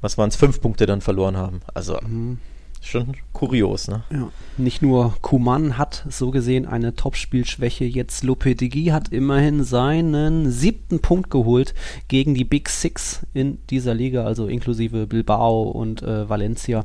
[0.00, 1.60] was waren es, fünf Punkte dann verloren haben.
[1.74, 2.38] Also mhm.
[2.82, 4.02] Schon kurios, ne?
[4.10, 4.30] Ja.
[4.56, 11.30] Nicht nur Kuman hat so gesehen eine Topspielschwäche, jetzt Lopetegui hat immerhin seinen siebten Punkt
[11.30, 11.74] geholt
[12.08, 16.84] gegen die Big Six in dieser Liga, also inklusive Bilbao und äh, Valencia.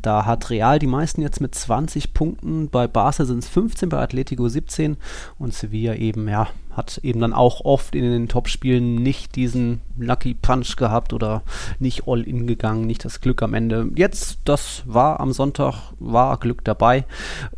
[0.00, 3.98] Da hat Real die meisten jetzt mit 20 Punkten, bei Barca sind es 15, bei
[3.98, 4.96] Atletico 17
[5.38, 10.34] und Sevilla eben, ja, hat eben dann auch oft in den Topspielen nicht diesen Lucky
[10.34, 11.42] Punch gehabt oder
[11.78, 13.90] nicht all in gegangen, nicht das Glück am Ende.
[13.94, 17.04] Jetzt, das war am Sonntag, war Glück dabei.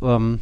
[0.01, 0.39] Ähm,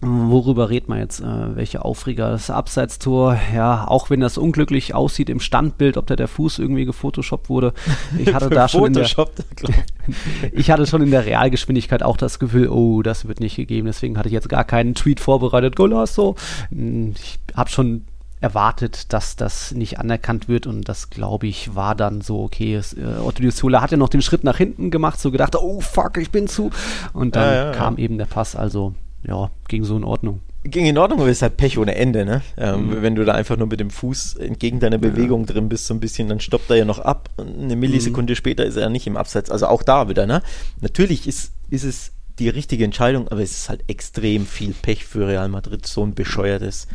[0.00, 1.20] Worüber redet man jetzt?
[1.20, 2.30] Äh, welche Aufreger?
[2.30, 6.84] Das Abseitstor, ja, auch wenn das unglücklich aussieht im Standbild, ob da der Fuß irgendwie
[6.84, 7.72] gefotoshoppt wurde.
[8.18, 9.06] Ich hatte da schon in der,
[10.52, 13.86] ich hatte schon in der Realgeschwindigkeit auch das Gefühl, oh, das wird nicht gegeben.
[13.86, 15.76] Deswegen hatte ich jetzt gar keinen Tweet vorbereitet.
[15.76, 16.34] Golasso.
[16.70, 18.04] Hm, ich habe schon
[18.40, 22.92] erwartet, dass das nicht anerkannt wird und das, glaube ich, war dann so, okay, es,
[22.92, 26.18] äh, Otto Di hat ja noch den Schritt nach hinten gemacht, so gedacht, oh fuck,
[26.18, 26.70] ich bin zu
[27.14, 28.04] und dann ja, ja, kam ja.
[28.04, 28.94] eben der Pass, also
[29.26, 30.40] ja, ging so in Ordnung.
[30.64, 32.42] Ging in Ordnung, aber es ist halt Pech ohne Ende, ne?
[32.56, 33.02] Ähm, mhm.
[33.02, 36.00] Wenn du da einfach nur mit dem Fuß entgegen deiner Bewegung drin bist, so ein
[36.00, 37.28] bisschen, dann stoppt er ja noch ab.
[37.36, 38.36] Eine Millisekunde mhm.
[38.36, 39.50] später ist er ja nicht im Abseits.
[39.50, 40.42] Also auch da wieder, ne?
[40.80, 45.28] Natürlich ist, ist es die richtige Entscheidung, aber es ist halt extrem viel Pech für
[45.28, 46.88] Real Madrid, so ein bescheuertes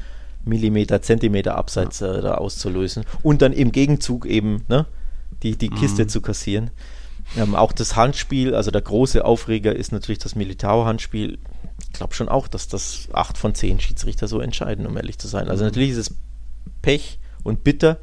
[0.46, 2.16] Millimeter, Zentimeter Abseits ja.
[2.16, 4.86] äh, da auszulösen und dann im Gegenzug eben ne,
[5.44, 6.10] die, die Kiste mhm.
[6.10, 6.72] zu kassieren.
[7.38, 11.38] Ähm, auch das Handspiel, also der große Aufreger ist natürlich das Militao-Handspiel.
[11.92, 15.28] Ich glaube schon auch, dass das 8 von 10 Schiedsrichter so entscheiden, um ehrlich zu
[15.28, 15.50] sein.
[15.50, 15.70] Also mhm.
[15.70, 16.16] natürlich ist es
[16.82, 17.98] Pech und bitter,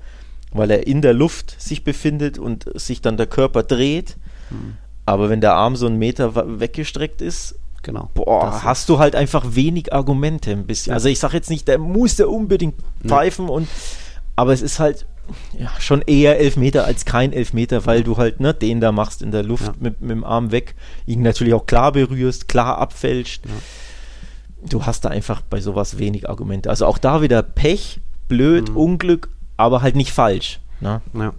[0.52, 4.16] weil er in der Luft sich befindet und sich dann der Körper dreht.
[4.50, 4.76] Mhm.
[5.04, 8.10] Aber wenn der Arm so einen Meter weggestreckt ist, genau.
[8.14, 10.90] Boah, hast du halt einfach wenig Argumente ein bisschen.
[10.90, 10.94] Ja.
[10.94, 12.74] Also ich sage jetzt nicht, der muss der unbedingt
[13.06, 13.68] pfeifen und
[14.34, 15.06] aber es ist halt
[15.58, 19.30] ja, schon eher Elfmeter als kein Elfmeter, weil du halt ne, den da machst in
[19.30, 19.74] der Luft ja.
[19.78, 20.74] mit, mit, dem Arm weg,
[21.06, 23.46] ihn natürlich auch klar berührst, klar abfälscht.
[23.46, 23.52] Ja.
[24.68, 26.70] Du hast da einfach bei sowas wenig Argumente.
[26.70, 28.76] Also auch da wieder Pech, blöd, mhm.
[28.76, 30.60] Unglück, aber halt nicht falsch.
[30.80, 31.00] Ne?
[31.14, 31.32] Ja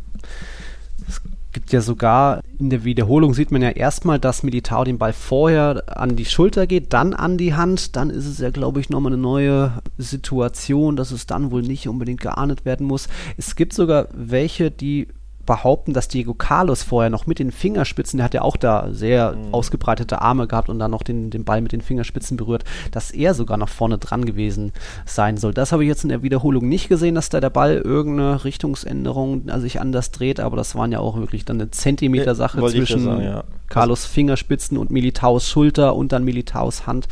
[1.58, 5.84] gibt ja sogar in der Wiederholung sieht man ja erstmal, dass Militao den Ball vorher
[5.88, 7.96] an die Schulter geht, dann an die Hand.
[7.96, 11.88] Dann ist es ja, glaube ich, nochmal eine neue Situation, dass es dann wohl nicht
[11.88, 13.08] unbedingt geahndet werden muss.
[13.38, 15.08] Es gibt sogar welche, die
[15.48, 19.32] behaupten, dass Diego Carlos vorher noch mit den Fingerspitzen, der hat ja auch da sehr
[19.32, 19.54] mhm.
[19.54, 23.34] ausgebreitete Arme gehabt und dann noch den, den Ball mit den Fingerspitzen berührt, dass er
[23.34, 24.74] sogar noch vorne dran gewesen
[25.06, 25.54] sein soll.
[25.54, 29.50] Das habe ich jetzt in der Wiederholung nicht gesehen, dass da der Ball irgendeine Richtungsänderung
[29.50, 33.06] also sich anders dreht, aber das waren ja auch wirklich dann eine Zentimeter-Sache ja, zwischen
[33.06, 33.44] sagen, ja.
[33.70, 37.08] Carlos Fingerspitzen und Militaus Schulter und dann Militaus Hand.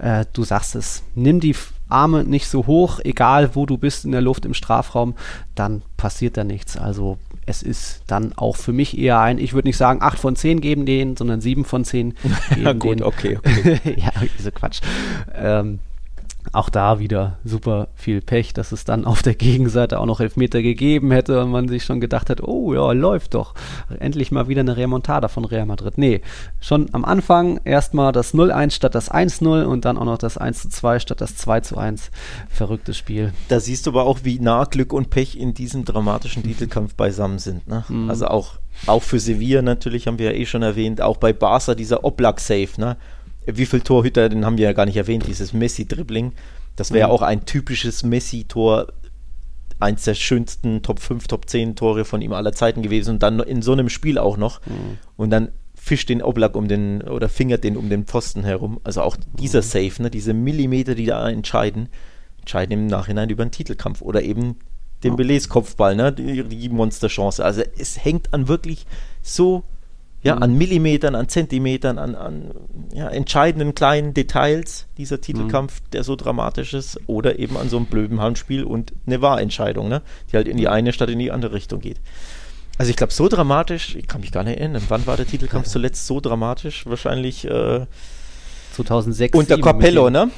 [0.00, 1.54] Äh, du sagst es, nimm die
[1.88, 5.14] Arme nicht so hoch, egal wo du bist in der Luft im Strafraum,
[5.54, 6.76] dann passiert da nichts.
[6.76, 7.18] Also
[7.50, 10.60] es ist dann auch für mich eher ein, ich würde nicht sagen 8 von 10
[10.60, 12.14] geben den, sondern 7 von 10
[12.50, 13.02] geben ja, gut, den.
[13.02, 13.80] okay, okay.
[13.96, 14.80] ja, diese Quatsch.
[15.34, 15.80] Ähm,
[16.52, 20.62] auch da wieder super viel Pech, dass es dann auf der Gegenseite auch noch Elfmeter
[20.62, 23.54] gegeben hätte und man sich schon gedacht hat, oh ja, läuft doch.
[23.98, 25.98] Endlich mal wieder eine Remontada von Real Madrid.
[25.98, 26.22] Nee,
[26.60, 31.00] schon am Anfang erstmal das 0-1 statt das 1-0 und dann auch noch das 1-2
[31.00, 32.10] statt das 2-1.
[32.48, 33.32] Verrücktes Spiel.
[33.48, 37.38] Da siehst du aber auch, wie nah Glück und Pech in diesem dramatischen Titelkampf beisammen
[37.38, 37.68] sind.
[37.68, 37.84] Ne?
[37.88, 38.10] Mhm.
[38.10, 38.54] Also auch,
[38.86, 42.80] auch für Sevilla natürlich, haben wir ja eh schon erwähnt, auch bei Barca dieser Oblak-Safe,
[42.80, 42.96] ne?
[43.56, 46.32] Wie viele Torhüter, den haben wir ja gar nicht erwähnt, dieses Messi-Dribbling.
[46.76, 47.14] Das wäre mhm.
[47.14, 48.88] auch ein typisches Messi-Tor,
[49.78, 53.40] eins der schönsten Top 5, Top 10 Tore von ihm aller Zeiten gewesen und dann
[53.40, 54.60] in so einem Spiel auch noch.
[54.66, 54.98] Mhm.
[55.16, 58.80] Und dann fischt den Oblak um den oder fingert den um den Pfosten herum.
[58.84, 59.64] Also auch dieser mhm.
[59.64, 61.88] Safe, ne, diese Millimeter, die da entscheiden,
[62.40, 64.56] entscheiden im Nachhinein über einen Titelkampf oder eben
[65.02, 65.16] den ja.
[65.16, 67.42] Belets Kopfball, ne, die, die Monsterchance.
[67.42, 68.86] Also es hängt an wirklich
[69.22, 69.64] so
[70.22, 70.42] ja, mhm.
[70.42, 72.50] an Millimetern, an Zentimetern, an, an
[72.92, 75.90] ja, entscheidenden kleinen Details dieser Titelkampf, mhm.
[75.92, 80.02] der so dramatisch ist, oder eben an so einem blöden Handspiel und eine Wahrentscheidung, ne,
[80.30, 82.00] die halt in die eine statt in die andere Richtung geht.
[82.76, 85.68] Also ich glaube, so dramatisch, ich kann mich gar nicht erinnern, wann war der Titelkampf
[85.68, 86.86] zuletzt so dramatisch?
[86.86, 87.86] Wahrscheinlich äh,
[88.72, 89.36] 2006.
[89.36, 90.30] Unter Capello, ne?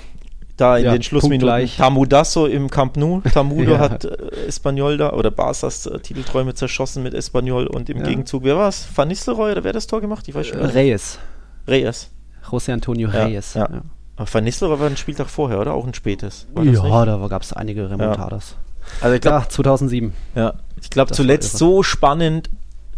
[0.57, 1.69] Da in ja, den Schlussminuten.
[1.77, 3.21] Tamudasso im Camp Nou.
[3.21, 3.79] Tamudo ja.
[3.79, 8.05] hat äh, Espanyol da oder Barças äh, Titelträume zerschossen mit Espanyol und im ja.
[8.05, 8.87] Gegenzug, wer war es?
[8.95, 10.29] Van Nistelrooy oder wer hat das Tor gemacht?
[10.29, 10.61] Ich weiß schon.
[10.61, 11.19] Reyes.
[11.67, 12.11] Reyes.
[12.49, 13.55] José Antonio Reyes.
[13.55, 13.69] Ja.
[14.17, 15.75] Van Nistelrooy war ein Spieltag vorher, oder?
[15.75, 16.47] Auch ein spätes.
[16.63, 18.57] Ja, da gab es einige Remontadas.
[19.01, 20.13] Also ich glaube 2007.
[20.35, 22.51] Ja, ich glaube zuletzt so spannend,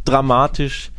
[0.04, 0.90] dramatisch.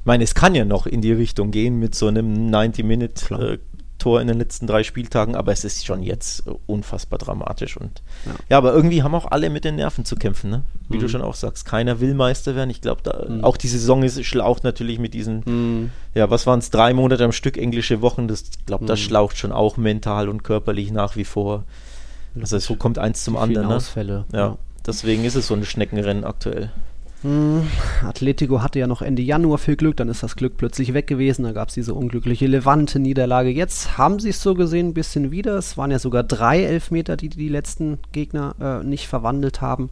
[0.00, 3.60] Ich meine, es kann ja noch in die Richtung gehen mit so einem 90-Minute
[4.02, 7.76] Tor in den letzten drei Spieltagen, aber es ist schon jetzt unfassbar dramatisch.
[7.76, 10.62] Und ja, ja aber irgendwie haben auch alle mit den Nerven zu kämpfen, ne?
[10.88, 11.02] Wie mhm.
[11.02, 11.64] du schon auch sagst.
[11.64, 12.70] Keiner will Meister werden.
[12.70, 13.44] Ich glaube, mhm.
[13.44, 15.90] auch die Saison ist schlaucht natürlich mit diesen, mhm.
[16.14, 18.26] ja, was waren es, drei Monate am Stück englische Wochen.
[18.26, 19.04] Das, glaube, das mhm.
[19.04, 21.62] schlaucht schon auch mental und körperlich nach wie vor.
[22.40, 23.68] Also so kommt eins zum anderen.
[23.68, 23.76] Ne?
[23.76, 24.24] Ausfälle.
[24.32, 24.38] Ja.
[24.38, 24.58] ja.
[24.84, 26.72] Deswegen ist es so ein Schneckenrennen aktuell.
[27.22, 27.68] Hm,
[28.04, 31.44] Atletico hatte ja noch Ende Januar viel Glück, dann ist das Glück plötzlich weg gewesen,
[31.44, 33.50] da gab es diese unglückliche Levante-Niederlage.
[33.50, 35.56] Jetzt haben sie es so gesehen ein bisschen wieder.
[35.56, 39.90] Es waren ja sogar drei Elfmeter, die die letzten Gegner äh, nicht verwandelt haben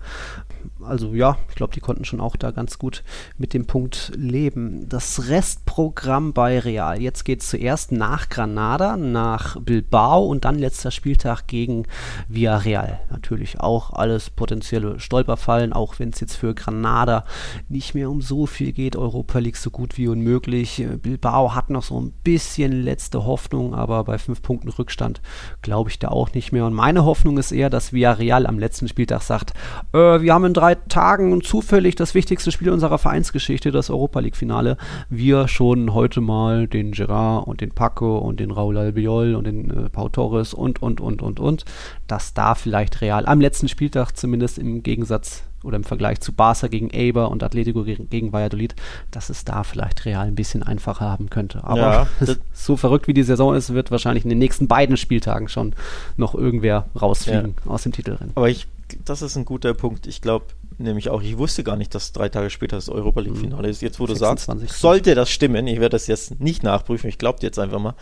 [0.83, 3.03] also ja, ich glaube, die konnten schon auch da ganz gut
[3.39, 4.89] mit dem Punkt leben.
[4.89, 7.01] Das Restprogramm bei Real.
[7.01, 11.87] Jetzt geht es zuerst nach Granada, nach Bilbao und dann letzter Spieltag gegen
[12.29, 13.01] Villarreal.
[13.11, 17.20] Natürlich auch alles potenzielle Stolperfallen, auch wenn es jetzt für Granada
[17.69, 18.97] nicht mehr um so viel geht.
[18.97, 20.85] Europa League so gut wie unmöglich.
[21.03, 25.21] Bilbao hat noch so ein bisschen letzte Hoffnung, aber bei fünf Punkten Rückstand
[25.63, 26.67] glaube ich da auch nicht mehr.
[26.67, 29.55] Und meine Hoffnung ist eher, dass Villarreal am letzten Spieltag sagt,
[29.93, 34.77] äh, wir haben in drei Tagen zufällig das wichtigste Spiel unserer Vereinsgeschichte, das Europa League-Finale,
[35.09, 39.71] wir schon heute mal den Gerard und den Paco und den Raul Albiol und den
[39.71, 41.65] äh, Pau Torres und, und, und, und, und,
[42.07, 46.69] dass da vielleicht Real am letzten Spieltag zumindest im Gegensatz oder im Vergleich zu Barca
[46.69, 48.75] gegen Eber und Atletico gegen, gegen Valladolid,
[49.11, 51.65] dass es da vielleicht Real ein bisschen einfacher haben könnte.
[51.65, 55.49] Aber ja, so verrückt wie die Saison ist, wird wahrscheinlich in den nächsten beiden Spieltagen
[55.49, 55.75] schon
[56.17, 57.71] noch irgendwer rausfliegen ja.
[57.71, 58.33] aus dem Titelrennen.
[58.35, 58.67] Aber ich
[59.05, 60.07] das ist ein guter Punkt.
[60.07, 60.47] Ich glaube,
[60.79, 63.83] nämlich auch, ich wusste gar nicht, dass drei Tage später das Europa League-Finale ist.
[63.83, 64.69] Jetzt, wo du 26.
[64.69, 67.95] sagst, sollte das stimmen, ich werde das jetzt nicht nachprüfen, ich glaube jetzt einfach mal,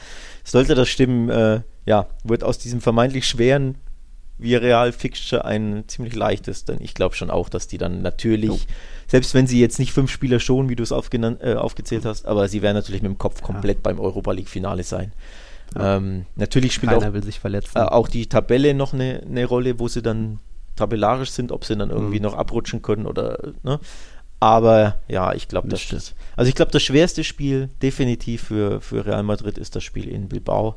[0.44, 3.77] sollte das stimmen, äh, ja, wird aus diesem vermeintlich schweren
[4.38, 8.59] Vireal-Fixture ein ziemlich leichtes, denn ich glaube schon auch, dass die dann natürlich, Jo.
[9.07, 12.48] selbst wenn sie jetzt nicht fünf Spieler schon, wie du es äh, aufgezählt hast, aber
[12.48, 15.12] sie werden natürlich mit dem Kopf komplett beim Europa League-Finale sein.
[15.74, 15.96] Ja.
[15.96, 20.38] Ähm, natürlich spielt auch äh, auch die Tabelle noch eine, eine Rolle, wo sie dann
[20.77, 22.22] tabellarisch sind, ob sie dann irgendwie Mhm.
[22.22, 23.81] noch abrutschen können oder ne?
[24.40, 26.14] Aber ja, ich glaube, das ist.
[26.37, 30.29] Also ich glaube, das schwerste Spiel definitiv für, für Real Madrid ist das Spiel in
[30.29, 30.77] Bilbao.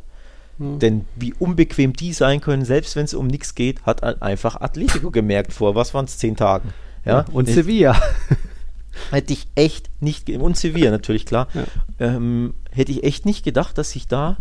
[0.61, 0.79] Hm.
[0.79, 4.61] Denn wie unbequem die sein können, selbst wenn es um nichts geht, hat ein- einfach
[4.61, 6.69] Atletico gemerkt vor, was waren es, zehn Tagen.
[7.05, 7.99] Ja, und Ich- Sevilla.
[9.11, 11.63] hätte ich echt nicht, und Sevilla natürlich, klar, Ja.
[11.99, 14.37] ähm, hätte ich echt nicht gedacht, dass sich da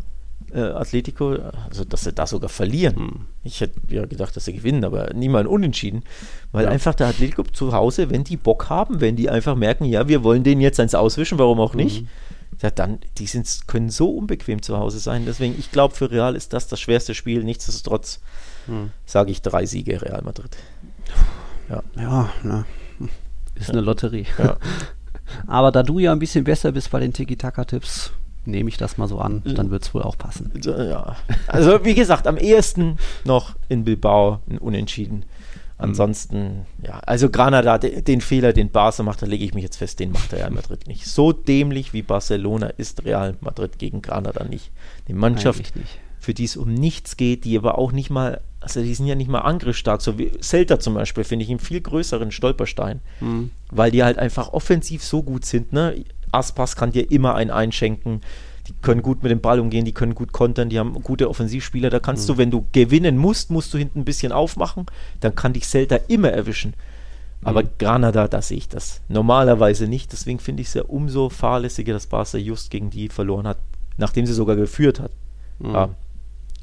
[0.52, 1.36] äh, Atletico,
[1.68, 2.96] also dass sie da sogar verlieren.
[2.96, 3.12] Hm.
[3.44, 6.02] Ich hätte ja gedacht, dass sie gewinnen, aber niemand unentschieden.
[6.50, 6.70] Weil Ja.
[6.72, 10.24] einfach der Atletico zu Hause, wenn die Bock haben, wenn die einfach merken, ja, wir
[10.24, 12.08] wollen den jetzt eins auswischen, warum auch nicht, Mhm.
[12.62, 15.24] Ja, dann, die sind, können so unbequem zu Hause sein.
[15.26, 17.42] Deswegen, ich glaube, für Real ist das das schwerste Spiel.
[17.44, 18.20] Nichtsdestotrotz
[18.66, 18.90] Hm.
[19.06, 20.56] sage ich drei Siege Real Madrid.
[21.68, 21.82] Ja,
[22.44, 22.66] na,
[23.54, 24.26] ist eine Lotterie.
[24.38, 24.56] Ja.
[25.46, 28.12] Aber da du ja ein bisschen besser bist bei den Tiki-Taka-Tipps,
[28.44, 29.42] nehme ich das mal so an.
[29.44, 30.50] Dann wird es wohl auch passen.
[30.60, 31.16] So, ja.
[31.46, 35.24] Also, wie gesagt, am ehesten noch in Bilbao ein Unentschieden.
[35.80, 39.76] Ansonsten, ja, also Granada, de, den Fehler, den Barca macht, da lege ich mich jetzt
[39.76, 41.06] fest, den macht Real Madrid nicht.
[41.06, 44.70] So dämlich wie Barcelona ist Real Madrid gegen Granada nicht.
[45.08, 45.98] Die Mannschaft, nicht.
[46.18, 49.14] für die es um nichts geht, die aber auch nicht mal, also die sind ja
[49.14, 53.50] nicht mal angriffsstark, so wie Celta zum Beispiel, finde ich einen viel größeren Stolperstein, Hm.
[53.70, 56.04] weil die halt einfach offensiv so gut sind, ne?
[56.32, 58.20] Aspas kann dir immer einen einschenken,
[58.70, 61.90] die können gut mit dem Ball umgehen, die können gut kontern, die haben gute Offensivspieler,
[61.90, 64.86] da kannst du, wenn du gewinnen musst, musst du hinten ein bisschen aufmachen,
[65.18, 66.74] dann kann dich Celta immer erwischen.
[67.42, 71.92] Aber Granada, da sehe ich das normalerweise nicht, deswegen finde ich es ja umso fahrlässiger,
[71.92, 73.58] dass Barca just gegen die verloren hat,
[73.96, 75.10] nachdem sie sogar geführt hat.
[75.60, 75.72] Hm.
[75.72, 75.88] Ja.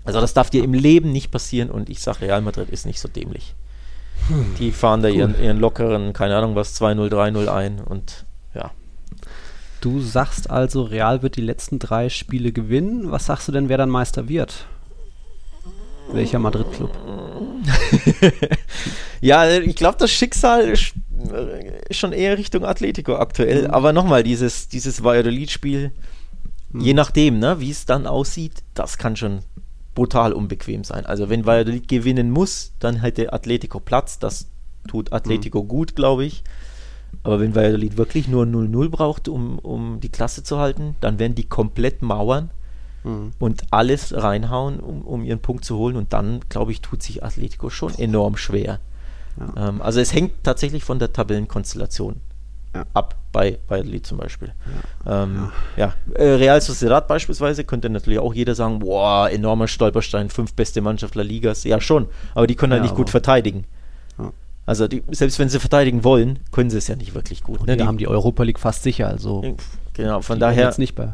[0.05, 3.01] Also das darf dir im Leben nicht passieren und ich sage, Real Madrid ist nicht
[3.01, 3.55] so dämlich.
[4.59, 8.25] Die fahren da ihren, ihren lockeren, keine Ahnung was, 2-0, 3-0 ein und.
[9.81, 13.11] Du sagst also, Real wird die letzten drei Spiele gewinnen.
[13.11, 14.65] Was sagst du denn, wer dann Meister wird?
[16.11, 16.91] Welcher Madrid-Club?
[19.19, 20.93] Ja, ich glaube, das Schicksal ist
[21.33, 23.63] äh, schon eher Richtung Atletico aktuell.
[23.63, 23.71] Mhm.
[23.73, 25.91] Aber nochmal, dieses, dieses Valladolid-Spiel,
[26.71, 26.81] Mhm.
[26.81, 29.39] je nachdem, ne, wie es dann aussieht, das kann schon
[29.95, 31.05] brutal unbequem sein.
[31.07, 34.19] Also wenn Valladolid gewinnen muss, dann hätte Atletico Platz.
[34.19, 34.47] Das
[34.87, 35.67] tut Atletico Mhm.
[35.67, 36.43] gut, glaube ich.
[37.27, 41.35] Aber wenn Valladolid wirklich nur 0-0 braucht, um, um die Klasse zu halten, dann werden
[41.35, 42.49] die komplett mauern
[43.03, 43.31] Hm.
[43.37, 45.95] und alles reinhauen, um, um ihren Punkt zu holen.
[45.97, 48.79] Und dann, glaube ich, tut sich Atletico schon enorm schwer.
[49.39, 49.69] Ja.
[49.69, 52.15] Ähm, also es hängt tatsächlich von der Tabellenkonstellation
[52.75, 52.85] Ja.
[52.95, 54.51] ab, bei Valladolid zum Beispiel.
[55.05, 55.93] Ähm, ja.
[56.15, 61.13] Äh, Real Sociedad beispielsweise könnte natürlich auch jeder sagen, boah, enormer Stolperstein, fünf beste Mannschaft
[61.15, 61.63] La Ligas.
[61.65, 63.65] Ja, schon, aber die können halt Ja, nicht gut verteidigen.
[64.67, 67.65] Also die, selbst wenn sie verteidigen wollen, können sie es ja nicht wirklich gut.
[67.65, 67.77] Ne?
[67.77, 69.55] die haben die Europa League fast sicher, also
[69.93, 71.13] genau, von die daher jetzt nicht bei.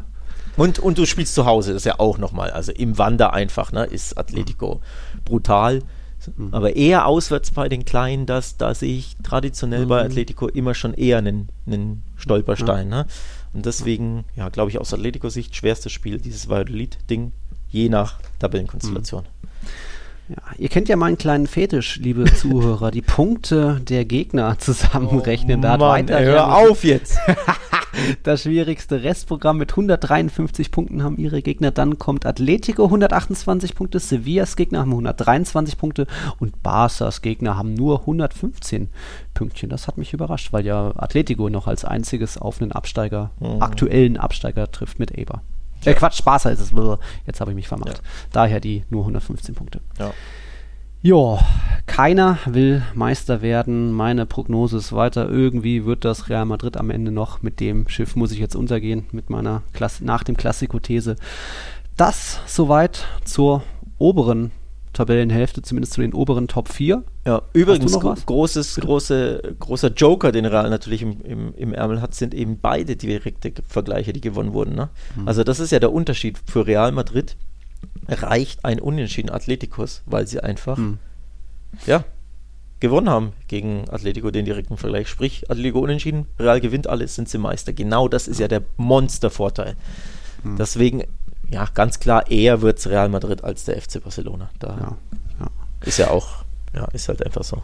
[0.56, 2.50] und, und du spielst zu Hause, das ist ja auch nochmal.
[2.50, 4.80] Also im Wander einfach, ne, ist Atletico
[5.24, 5.82] brutal.
[6.52, 10.10] Aber eher auswärts bei den Kleinen, das, da sehe ich traditionell bei Mhm.
[10.10, 12.88] Atletico immer schon eher einen, einen Stolperstein.
[12.88, 13.06] Ne?
[13.52, 17.32] Und deswegen, ja, glaube ich, aus Atletico-Sicht schwerstes Spiel, dieses Valladolid-Ding,
[17.68, 19.24] je nach Tabellenkonstellation.
[20.28, 25.60] Ja, ihr kennt ja meinen kleinen Fetisch, liebe Zuhörer, die Punkte der Gegner zusammenrechnen.
[25.60, 27.18] da hat Mann, weiter ey, hör auf jetzt!
[28.22, 31.70] das schwierigste Restprogramm mit 153 Punkten haben ihre Gegner.
[31.72, 36.06] Dann kommt Atletico 128 Punkte, Sevillas Gegner haben 123 Punkte
[36.38, 38.88] und Barças Gegner haben nur 115
[39.34, 39.68] Pünktchen.
[39.68, 43.60] Das hat mich überrascht, weil ja Atletico noch als einziges auf einen Absteiger, Mhm.
[43.60, 45.42] aktuellen Absteiger trifft mit Eber.
[45.84, 46.72] Äh, Quatsch, Barca ist es.
[47.26, 47.98] Jetzt habe ich mich vermacht.
[47.98, 48.04] Ja.
[48.32, 49.80] Daher die nur 115 Punkte.
[49.98, 50.12] Ja.
[51.06, 51.38] Ja,
[51.84, 53.92] keiner will Meister werden.
[53.92, 55.28] Meine Prognose ist weiter.
[55.28, 57.42] Irgendwie wird das Real Madrid am Ende noch.
[57.42, 61.16] Mit dem Schiff muss ich jetzt untergehen, mit meiner Klasse, nach dem Klassiko-These.
[61.98, 63.62] Das soweit zur
[63.98, 64.50] oberen
[64.94, 67.04] Tabellenhälfte, zumindest zu den oberen Top 4.
[67.26, 72.32] Ja, übrigens, großes, große, großer Joker, den Real natürlich im, im, im Ärmel hat, sind
[72.32, 74.74] eben beide direkte Vergleiche, die gewonnen wurden.
[74.74, 74.88] Ne?
[75.16, 75.28] Mhm.
[75.28, 76.38] Also das ist ja der Unterschied.
[76.46, 77.36] Für Real Madrid
[78.08, 80.98] reicht ein Unentschieden Atleticos, weil sie einfach, Hm.
[81.86, 82.04] ja,
[82.80, 85.08] gewonnen haben gegen Atletico, den direkten Vergleich.
[85.08, 87.72] Sprich, Atletico unentschieden, Real gewinnt alles, sind sie Meister.
[87.72, 89.76] Genau das ist ja der Monstervorteil.
[90.42, 90.56] Hm.
[90.56, 91.04] Deswegen,
[91.54, 94.50] ja, ganz klar, eher wird es Real Madrid als der FC Barcelona.
[94.58, 94.96] Da Ja,
[95.38, 95.46] ja.
[95.84, 97.62] ist ja auch, ja, ist halt einfach so.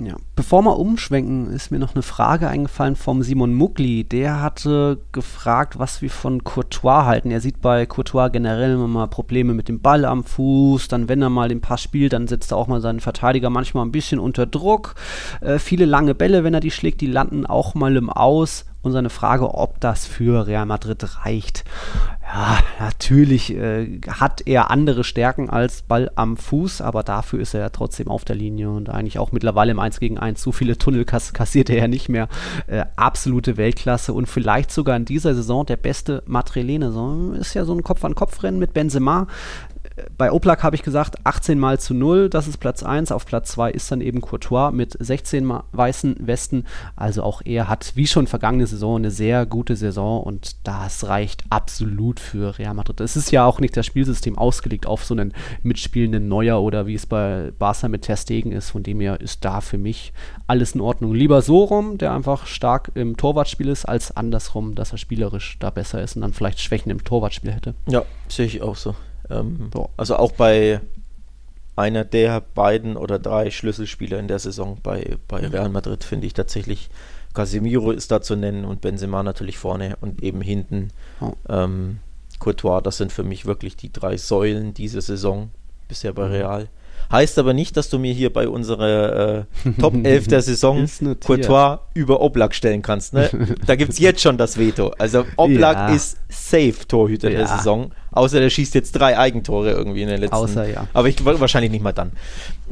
[0.00, 0.14] Ja.
[0.36, 4.04] Bevor wir umschwenken, ist mir noch eine Frage eingefallen vom Simon Muckli.
[4.04, 7.32] Der hatte gefragt, was wir von Courtois halten.
[7.32, 10.86] Er sieht bei Courtois generell immer mal Probleme mit dem Ball am Fuß.
[10.88, 13.84] Dann, wenn er mal den Pass spielt, dann setzt er auch mal seinen Verteidiger manchmal
[13.84, 14.94] ein bisschen unter Druck.
[15.40, 18.92] Äh, viele lange Bälle, wenn er die schlägt, die landen auch mal im Aus und
[18.92, 21.64] seine Frage, ob das für Real Madrid reicht.
[22.22, 27.60] Ja, natürlich äh, hat er andere Stärken als Ball am Fuß, aber dafür ist er
[27.60, 30.40] ja trotzdem auf der Linie und eigentlich auch mittlerweile im 1 gegen 1.
[30.40, 32.28] So viele Tunnel kass kassiert er ja nicht mehr.
[32.68, 36.92] Äh, absolute Weltklasse und vielleicht sogar in dieser Saison der beste Madrilene.
[36.92, 39.26] So, ist ja so ein Kopf-an-Kopf-Rennen mit Benzema
[40.16, 43.12] bei Oblak habe ich gesagt, 18 mal zu 0, das ist Platz 1.
[43.12, 46.64] Auf Platz 2 ist dann eben Courtois mit 16 weißen Westen.
[46.96, 51.44] Also auch er hat, wie schon vergangene Saison, eine sehr gute Saison und das reicht
[51.50, 53.00] absolut für Real Madrid.
[53.00, 55.32] Es ist ja auch nicht das Spielsystem ausgelegt auf so einen
[55.62, 58.70] mitspielenden Neuer oder wie es bei Barca mit Ter Stegen ist.
[58.70, 60.12] Von dem her ist da für mich
[60.46, 61.14] alles in Ordnung.
[61.14, 65.70] Lieber so rum, der einfach stark im Torwartspiel ist, als andersrum, dass er spielerisch da
[65.70, 67.74] besser ist und dann vielleicht Schwächen im Torwartspiel hätte.
[67.86, 68.94] Ja, sehe ich auch so.
[69.30, 70.80] Ähm, also auch bei
[71.76, 76.34] einer der beiden oder drei Schlüsselspieler in der Saison bei, bei Real Madrid finde ich
[76.34, 76.90] tatsächlich
[77.32, 80.88] Casemiro ist da zu nennen und Benzema natürlich vorne und eben hinten
[81.20, 81.32] oh.
[81.48, 81.98] ähm,
[82.38, 82.80] Courtois.
[82.80, 85.50] Das sind für mich wirklich die drei Säulen dieser Saison
[85.88, 86.32] bisher bei mhm.
[86.32, 86.68] Real.
[87.10, 90.86] Heißt aber nicht, dass du mir hier bei unserer äh, Top 11 der Saison
[91.24, 93.14] Courtois über Oblak stellen kannst.
[93.14, 93.30] Ne?
[93.66, 94.92] Da gibt es jetzt schon das Veto.
[94.98, 95.94] Also Oblak ja.
[95.94, 97.38] ist safe Torhüter ja.
[97.38, 97.92] der Saison.
[98.12, 100.36] Außer der schießt jetzt drei Eigentore irgendwie in den letzten.
[100.36, 100.86] Außer, ja.
[100.92, 102.12] Aber ich wahrscheinlich nicht mal dann.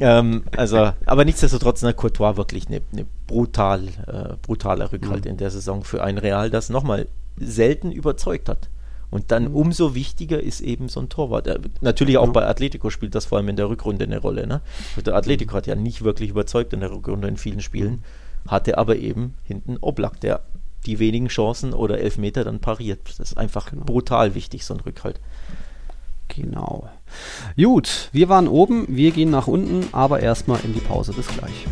[0.01, 5.33] Ähm, also, aber nichtsdestotrotz, ne, Courtois wirklich eine ne brutal, äh, brutaler Rückhalt mhm.
[5.33, 8.69] in der Saison für ein Real, das nochmal selten überzeugt hat.
[9.11, 9.57] Und dann mhm.
[9.57, 11.47] umso wichtiger ist eben so ein Torwart.
[11.47, 12.33] Äh, natürlich auch ja.
[12.33, 14.47] bei Atletico spielt das vor allem in der Rückrunde eine Rolle.
[14.47, 14.61] Ne?
[15.05, 18.05] Der Atletico hat ja nicht wirklich überzeugt in der Rückrunde in vielen Spielen,
[18.47, 20.43] hatte aber eben hinten Oblak, der
[20.87, 23.01] die wenigen Chancen oder Elfmeter dann pariert.
[23.07, 23.85] Das ist einfach genau.
[23.85, 25.21] brutal wichtig, so ein Rückhalt.
[26.29, 26.89] Genau.
[27.57, 31.13] Gut, wir waren oben, wir gehen nach unten, aber erstmal in die Pause.
[31.15, 31.67] Bis gleich.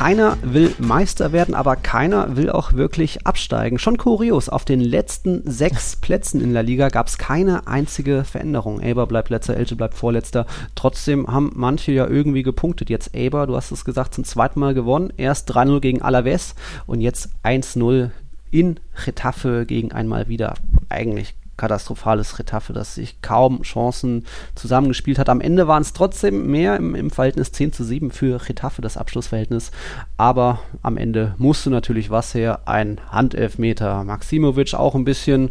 [0.00, 3.78] Keiner will Meister werden, aber keiner will auch wirklich absteigen.
[3.78, 8.80] Schon kurios, auf den letzten sechs Plätzen in der Liga gab es keine einzige Veränderung.
[8.80, 10.46] Eber bleibt letzter, Elche bleibt vorletzter.
[10.74, 12.88] Trotzdem haben manche ja irgendwie gepunktet.
[12.88, 15.12] Jetzt Eber, du hast es gesagt, zum zweiten Mal gewonnen.
[15.18, 16.54] Erst 3-0 gegen Alaves
[16.86, 18.08] und jetzt 1-0
[18.50, 20.54] in Getafe gegen einmal wieder
[20.88, 25.28] eigentlich katastrophales Retafe, das sich kaum Chancen zusammengespielt hat.
[25.28, 28.96] Am Ende waren es trotzdem mehr im, im, Verhältnis 10 zu 7 für Retafe, das
[28.96, 29.70] Abschlussverhältnis.
[30.16, 32.60] Aber am Ende musste natürlich was her.
[32.64, 34.04] Ein Handelfmeter.
[34.04, 35.50] Maximovic auch ein bisschen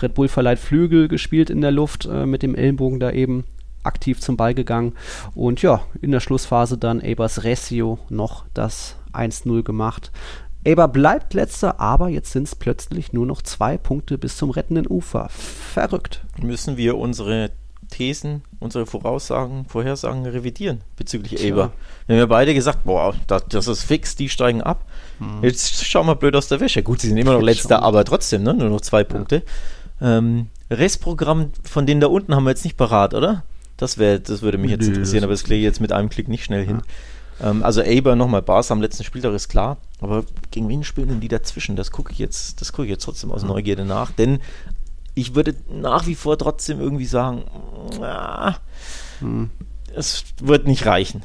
[0.00, 3.44] Red Bull verleiht Flügel gespielt in der Luft äh, mit dem Ellenbogen da eben
[3.82, 4.92] aktiv zum Ball gegangen.
[5.34, 10.12] Und ja, in der Schlussphase dann Ebers Recio noch das 1-0 gemacht.
[10.68, 14.86] Eber bleibt letzter, aber jetzt sind es plötzlich nur noch zwei Punkte bis zum rettenden
[14.86, 15.28] Ufer.
[15.30, 16.22] Verrückt.
[16.42, 17.50] Müssen wir unsere
[17.88, 21.48] Thesen, unsere Voraussagen, Vorhersagen revidieren bezüglich Tja.
[21.48, 21.72] Eber.
[22.06, 24.84] Wir haben ja beide gesagt, boah, das, das ist fix, die steigen ab.
[25.20, 25.42] Hm.
[25.42, 26.82] Jetzt schauen wir blöd aus der Wäsche.
[26.82, 28.52] Gut, sie sind immer noch letzter, aber trotzdem, ne?
[28.52, 29.42] nur noch zwei Punkte.
[30.00, 30.18] Ja.
[30.18, 33.42] Ähm, Restprogramm von denen da unten haben wir jetzt nicht parat, oder?
[33.78, 36.28] Das, wär, das würde mich jetzt interessieren, aber das kriege ich jetzt mit einem Klick
[36.28, 36.78] nicht schnell hin.
[36.78, 36.82] Ja.
[37.40, 41.20] Ähm, also Aber nochmal, Bars am letzten Spieltag ist klar, aber gegen wen spielen denn
[41.20, 41.76] die dazwischen?
[41.76, 44.40] Das gucke ich jetzt, das gucke ich jetzt trotzdem aus Neugierde nach, denn
[45.14, 47.44] ich würde nach wie vor trotzdem irgendwie sagen,
[48.00, 48.56] ah,
[49.20, 49.50] hm.
[49.94, 51.22] es wird nicht reichen.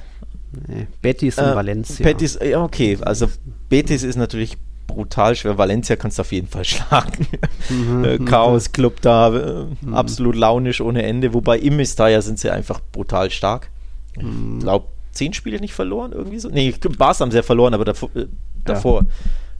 [0.67, 2.03] Nee, Betis und äh, Valencia.
[2.03, 3.27] Betis, ja, okay, also
[3.69, 5.57] Betis ist natürlich brutal schwer.
[5.57, 7.27] Valencia kannst du auf jeden Fall schlagen.
[7.69, 9.93] Mhm, äh, Chaos Club da, äh, mhm.
[9.93, 11.33] absolut launisch ohne Ende.
[11.33, 13.69] Wobei im Mestalla sind sie einfach brutal stark.
[14.15, 14.59] Ich mhm.
[14.59, 16.49] glaube, zehn Spiele nicht verloren, irgendwie so.
[16.49, 18.27] Nee, Bars haben sie ja verloren, aber davor, äh,
[18.65, 19.07] davor ja.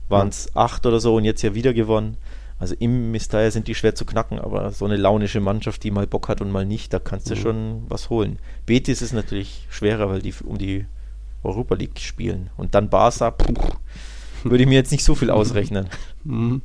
[0.08, 0.60] waren es ja.
[0.60, 2.16] acht oder so und jetzt ja wieder gewonnen.
[2.58, 6.06] Also im Mistaya sind die schwer zu knacken, aber so eine launische Mannschaft, die mal
[6.06, 7.38] Bock hat und mal nicht, da kannst du mhm.
[7.38, 8.38] schon was holen.
[8.64, 10.86] Betis ist natürlich schwerer, weil die um die
[11.42, 12.50] Europa League spielen.
[12.56, 13.54] Und dann Barca, puh,
[14.44, 15.88] würde ich mir jetzt nicht so viel ausrechnen.
[16.22, 16.62] Mhm.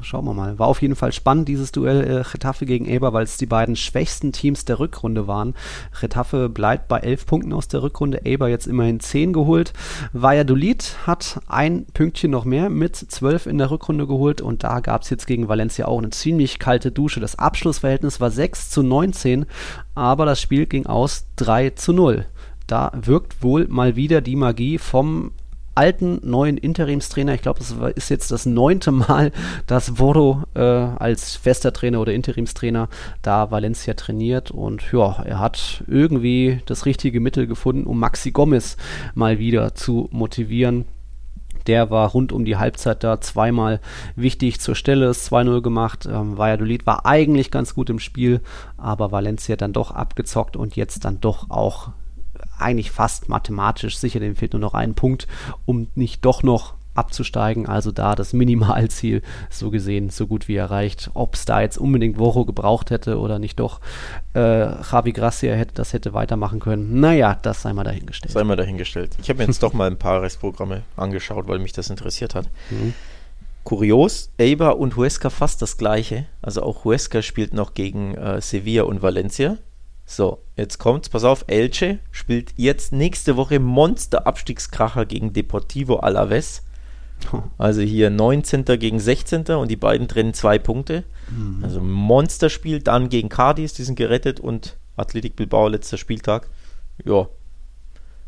[0.00, 0.58] Schauen wir mal.
[0.60, 3.74] War auf jeden Fall spannend, dieses Duell äh, Getafe gegen Eber, weil es die beiden
[3.74, 5.54] schwächsten Teams der Rückrunde waren.
[6.00, 9.72] Getafe bleibt bei elf Punkten aus der Rückrunde, Eber jetzt immerhin zehn geholt.
[10.12, 15.02] Valladolid hat ein Pünktchen noch mehr mit zwölf in der Rückrunde geholt und da gab
[15.02, 17.18] es jetzt gegen Valencia auch eine ziemlich kalte Dusche.
[17.18, 19.46] Das Abschlussverhältnis war 6 zu 19,
[19.96, 22.26] aber das Spiel ging aus 3 zu 0.
[22.68, 25.32] Da wirkt wohl mal wieder die Magie vom
[25.76, 27.34] alten, neuen Interimstrainer.
[27.34, 29.32] Ich glaube, es ist jetzt das neunte Mal,
[29.66, 32.88] dass Voro äh, als fester Trainer oder Interimstrainer
[33.22, 34.50] da Valencia trainiert.
[34.50, 38.76] Und ja, er hat irgendwie das richtige Mittel gefunden, um Maxi Gomez
[39.14, 40.86] mal wieder zu motivieren.
[41.66, 43.80] Der war rund um die Halbzeit da zweimal
[44.14, 46.06] wichtig zur Stelle, ist 2-0 gemacht.
[46.06, 48.40] Ähm, Valladolid war eigentlich ganz gut im Spiel,
[48.76, 51.90] aber Valencia dann doch abgezockt und jetzt dann doch auch
[52.58, 55.26] eigentlich fast mathematisch sicher, dem fehlt nur noch ein Punkt,
[55.64, 57.66] um nicht doch noch abzusteigen.
[57.66, 61.10] Also da das Minimalziel so gesehen so gut wie erreicht.
[61.14, 63.80] Ob es da jetzt unbedingt Woche gebraucht hätte oder nicht doch
[64.34, 67.00] äh, Javi Gracia hätte das hätte weitermachen können.
[67.00, 68.32] Naja, das sei mal dahingestellt.
[68.32, 69.16] Sei mal dahingestellt.
[69.20, 72.48] Ich habe mir jetzt doch mal ein paar Restprogramme angeschaut, weil mich das interessiert hat.
[72.70, 72.94] Mhm.
[73.64, 76.26] Kurios, Eibar und Huesca fast das gleiche.
[76.40, 79.58] Also auch Huesca spielt noch gegen äh, Sevilla und Valencia.
[80.08, 86.62] So, jetzt kommt's, pass auf, Elche spielt jetzt nächste Woche Monster-Abstiegskracher gegen Deportivo Alaves.
[87.58, 88.64] Also hier 19.
[88.78, 89.46] gegen 16.
[89.46, 91.02] und die beiden trennen zwei Punkte.
[91.30, 91.64] Mhm.
[91.64, 96.48] Also Monsterspiel, dann gegen Cadiz, die sind gerettet und Athletic Bilbao letzter Spieltag.
[97.04, 97.28] Ja,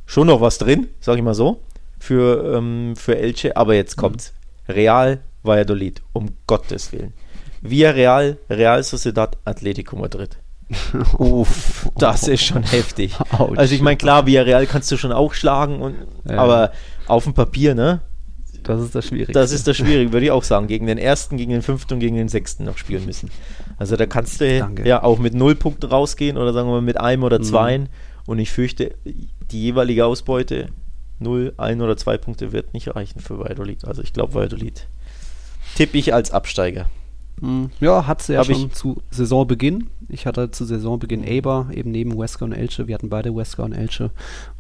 [0.07, 1.61] schon noch was drin, sag ich mal so,
[1.99, 4.01] für, ähm, für Elche, aber jetzt mhm.
[4.01, 4.33] kommt's.
[4.69, 7.15] Real Valladolid, um Gottes Willen.
[7.63, 10.39] Via Real, Real Sociedad, Atletico Madrid.
[11.19, 13.15] Uff, das ist schon heftig.
[13.39, 13.57] Ouch.
[13.57, 15.97] Also ich meine, klar, Via Real kannst du schon auch schlagen, und,
[16.29, 16.37] ja.
[16.37, 16.73] aber
[17.07, 18.01] auf dem Papier, ne?
[18.63, 19.33] Das ist das Schwierige.
[19.33, 20.67] Das ist das Schwierige, würde ich auch sagen.
[20.67, 23.31] Gegen den ersten, gegen den fünften und gegen den sechsten noch spielen müssen.
[23.79, 24.87] Also da kannst du Danke.
[24.87, 27.45] ja auch mit null Punkten rausgehen oder sagen wir mal mit einem oder mhm.
[27.45, 27.83] zweien.
[27.83, 27.89] Mhm.
[28.27, 30.69] Und ich fürchte, die jeweilige Ausbeute,
[31.19, 33.87] null, ein oder zwei Punkte, wird nicht reichen für Valladolid.
[33.87, 34.87] Also ich glaube, Valladolid
[35.75, 36.91] tippe ich als Absteiger.
[37.41, 37.71] Mhm.
[37.81, 39.89] Ja, hat sie ja Hab schon zu Saisonbeginn.
[40.09, 42.89] Ich hatte zu Saisonbeginn Eber, eben neben Wesker und Elche.
[42.89, 44.05] Wir hatten beide Wesker und Elche.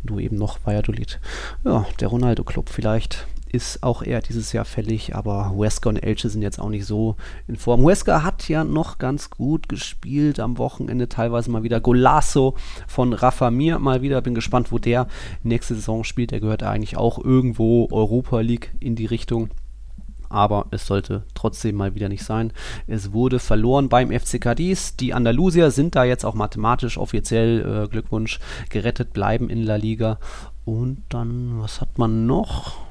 [0.03, 1.21] Und du eben noch Valladolid.
[1.65, 6.43] Ja, der Ronaldo-Club vielleicht ist auch eher dieses Jahr fällig, aber Wesker und Elche sind
[6.43, 7.17] jetzt auch nicht so
[7.47, 7.85] in Form.
[7.85, 12.55] Wesker hat ja noch ganz gut gespielt am Wochenende, teilweise mal wieder Golasso
[12.87, 14.21] von Rafa Mir mal wieder.
[14.21, 15.09] Bin gespannt, wo der
[15.43, 16.31] nächste Saison spielt.
[16.31, 19.49] Der gehört eigentlich auch irgendwo Europa League in die Richtung.
[20.29, 22.53] Aber es sollte trotzdem mal wieder nicht sein.
[22.87, 24.97] Es wurde verloren beim FC Cadiz.
[24.97, 30.19] Die Andalusier sind da jetzt auch mathematisch offiziell äh, Glückwunsch gerettet, bleiben in La Liga.
[30.65, 32.89] Und dann, was hat man noch?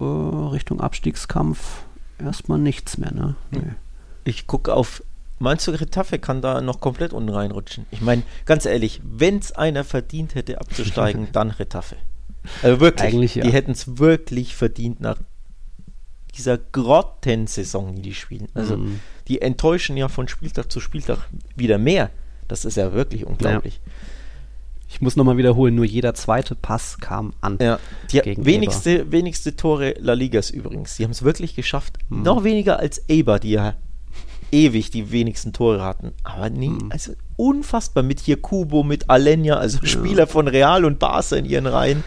[0.00, 1.82] äh, Richtung Abstiegskampf
[2.18, 3.36] erstmal nichts mehr, ne?
[3.50, 3.62] Nee.
[4.24, 5.02] Ich gucke auf.
[5.40, 7.86] Meinst du, Retafe kann da noch komplett unten reinrutschen?
[7.92, 11.96] Ich meine, ganz ehrlich, wenn es einer verdient hätte abzusteigen, dann Retafe.
[12.62, 13.44] Also wirklich, Eigentlich, ja.
[13.44, 15.18] die hätten es wirklich verdient nach
[16.36, 18.48] dieser Grottensaison, die die spielen.
[18.54, 19.00] Also mhm.
[19.28, 21.18] die enttäuschen ja von Spieltag zu Spieltag
[21.56, 22.10] wieder mehr.
[22.46, 23.80] Das ist ja wirklich unglaublich.
[23.84, 23.92] Ja.
[24.90, 27.58] Ich muss nochmal wiederholen, nur jeder zweite Pass kam an.
[27.60, 27.78] Ja,
[28.10, 30.96] die wenigste, wenigste Tore La Ligas übrigens.
[30.96, 31.98] Die haben es wirklich geschafft.
[32.08, 32.22] Mhm.
[32.22, 33.74] Noch weniger als Eber, die ja
[34.50, 36.12] ewig die wenigsten Tore hatten.
[36.22, 36.90] Aber nee, mhm.
[36.90, 41.66] also unfassbar mit hier Kubo, mit Alenia, also Spieler von Real und Barca in ihren
[41.66, 42.02] Reihen.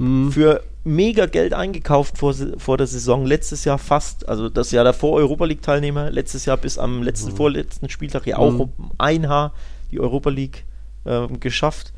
[0.00, 0.32] Mhm.
[0.32, 3.26] Für mega Geld eingekauft vor, vor der Saison.
[3.26, 6.10] Letztes Jahr fast, also das Jahr davor Europa League Teilnehmer.
[6.10, 7.36] Letztes Jahr bis am letzten, mhm.
[7.36, 8.60] vorletzten Spieltag ja auch mhm.
[8.60, 9.52] um ein Haar
[9.90, 10.64] die Europa League
[11.04, 11.92] äh, geschafft.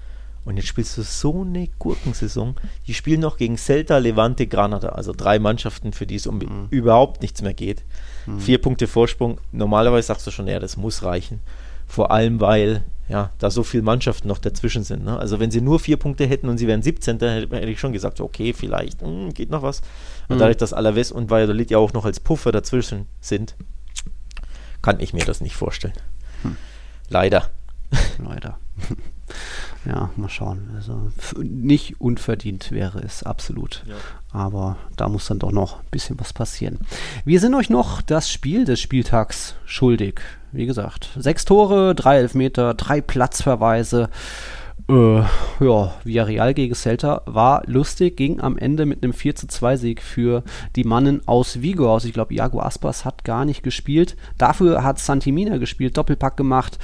[0.44, 2.56] Und jetzt spielst du so eine Gurkensaison.
[2.88, 4.88] Die spielen noch gegen Celta, Levante, Granada.
[4.88, 6.66] Also drei Mannschaften, für die es um mhm.
[6.70, 7.84] überhaupt nichts mehr geht.
[8.26, 8.40] Mhm.
[8.40, 9.38] Vier Punkte Vorsprung.
[9.52, 11.38] Normalerweise sagst du schon, ja, das muss reichen.
[11.86, 15.04] Vor allem, weil ja, da so viele Mannschaften noch dazwischen sind.
[15.04, 15.18] Ne?
[15.18, 17.92] Also wenn sie nur vier Punkte hätten und sie wären 17., dann hätte ich schon
[17.92, 19.82] gesagt, okay, vielleicht mh, hm, geht noch was.
[20.28, 20.40] Und mhm.
[20.40, 23.56] dadurch, dass Alaves und Valladolid ja auch noch als Puffer dazwischen sind,
[24.80, 25.94] kann ich mir das nicht vorstellen.
[26.42, 26.56] Hm.
[27.08, 27.50] Leider.
[28.18, 28.58] Leider.
[29.84, 30.70] Ja, mal schauen.
[30.76, 31.10] Also
[31.42, 33.82] nicht unverdient wäre es absolut.
[33.86, 33.96] Ja.
[34.30, 36.78] Aber da muss dann doch noch ein bisschen was passieren.
[37.24, 40.20] Wir sind euch noch das Spiel des Spieltags schuldig.
[40.52, 44.08] Wie gesagt, sechs Tore, drei Elfmeter, drei Platzverweise.
[44.88, 45.22] Äh,
[45.64, 50.02] ja, Villarreal gegen Celta war lustig, ging am Ende mit einem 4 zu 2 Sieg
[50.02, 50.42] für
[50.76, 52.04] die Mannen aus Vigo aus.
[52.04, 54.16] Ich glaube, Iago Aspas hat gar nicht gespielt.
[54.38, 56.78] Dafür hat Santimina gespielt, Doppelpack gemacht.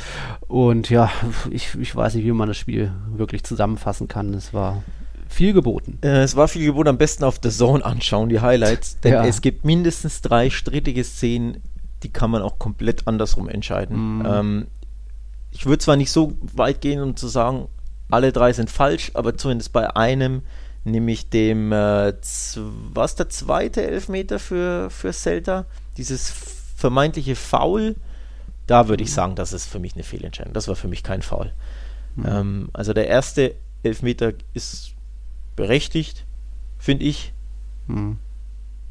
[0.47, 1.11] Und ja,
[1.51, 4.35] ich, ich weiß nicht, wie man das Spiel wirklich zusammenfassen kann.
[4.35, 4.83] Es war
[5.29, 5.99] viel geboten.
[6.03, 6.89] Äh, es war viel geboten.
[6.89, 9.01] Am besten auf The Zone anschauen, die Highlights.
[9.01, 9.25] Denn ja.
[9.25, 11.63] es gibt mindestens drei strittige Szenen,
[12.03, 14.19] die kann man auch komplett andersrum entscheiden.
[14.19, 14.27] Mm.
[14.27, 14.67] Ähm,
[15.51, 17.69] ich würde zwar nicht so weit gehen, um zu sagen,
[18.11, 20.43] alle drei sind falsch, aber zumindest bei einem,
[20.85, 22.15] nämlich dem, äh,
[22.93, 26.33] was der zweite Elfmeter für, für Celta, dieses
[26.77, 27.97] vermeintliche Foul,
[28.67, 29.15] da würde ich mhm.
[29.15, 30.53] sagen, das ist für mich eine Fehlentscheidung.
[30.53, 31.53] Das war für mich kein Foul.
[32.17, 32.27] Mhm.
[32.27, 34.95] Ähm, also der erste Elfmeter ist
[35.57, 36.25] berechtigt,
[36.79, 37.33] finde ich.
[37.89, 38.19] Hm.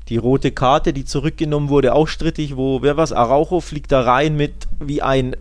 [0.10, 4.36] Die rote Karte, die zurückgenommen wurde, auch strittig, wo, wer was, Araujo fliegt da rein
[4.36, 5.36] mit wie ein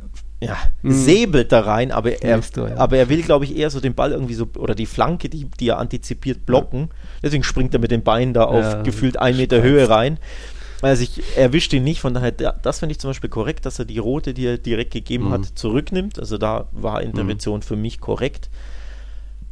[0.46, 0.92] ja, mhm.
[0.92, 2.76] säbelt da rein, aber er, du, ja.
[2.76, 5.46] aber er will, glaube ich, eher so den Ball irgendwie so, oder die Flanke, die,
[5.58, 6.90] die er antizipiert, blocken.
[7.22, 10.18] Deswegen springt er mit den Beinen da auf ja, gefühlt ein Meter Höhe rein.
[10.82, 13.86] Also ich erwischt ihn nicht, von daher, das finde ich zum Beispiel korrekt, dass er
[13.86, 15.32] die rote, die er direkt gegeben mhm.
[15.32, 16.18] hat, zurücknimmt.
[16.18, 17.62] Also da war Intervention mhm.
[17.62, 18.48] für mich korrekt.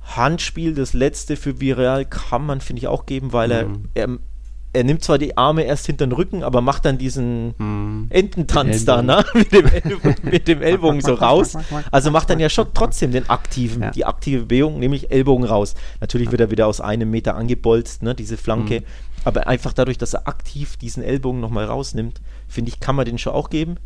[0.03, 3.89] Handspiel, das letzte für Viral kann man, finde ich, auch geben, weil er, mhm.
[3.95, 4.09] er
[4.75, 8.07] er nimmt zwar die Arme erst hinter den Rücken, aber macht dann diesen hm.
[8.11, 9.25] Ententanz da, ne?
[9.35, 11.57] mit, dem Ellbogen, mit dem Ellbogen so raus.
[11.91, 13.91] Also macht dann ja schon trotzdem den aktiven, ja.
[13.93, 15.75] die aktive Bewegung, nämlich Ellbogen raus.
[16.01, 18.77] Natürlich wird er wieder aus einem Meter angebolzt, ne, diese Flanke.
[18.77, 18.85] Hm.
[19.25, 23.17] Aber einfach dadurch, dass er aktiv diesen Ellbogen nochmal rausnimmt, finde ich, kann man den
[23.17, 23.77] schon auch geben.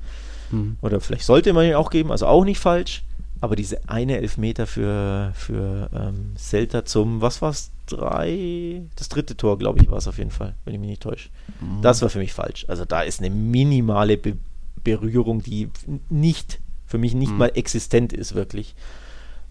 [0.51, 0.79] Hm.
[0.81, 3.05] Oder vielleicht sollte man ihn auch geben, also auch nicht falsch.
[3.41, 9.37] Aber diese eine Elfmeter für, für ähm, Celta zum, was war es, drei, das dritte
[9.37, 11.29] Tor, glaube ich, war es auf jeden Fall, wenn ich mich nicht täusche.
[11.61, 11.83] Mhm.
[11.83, 12.65] Das war für mich falsch.
[12.69, 14.37] Also da ist eine minimale Be
[14.85, 15.69] Berührung, die
[16.09, 17.39] nicht, für mich nicht mhm.
[17.39, 18.75] mal existent ist, wirklich.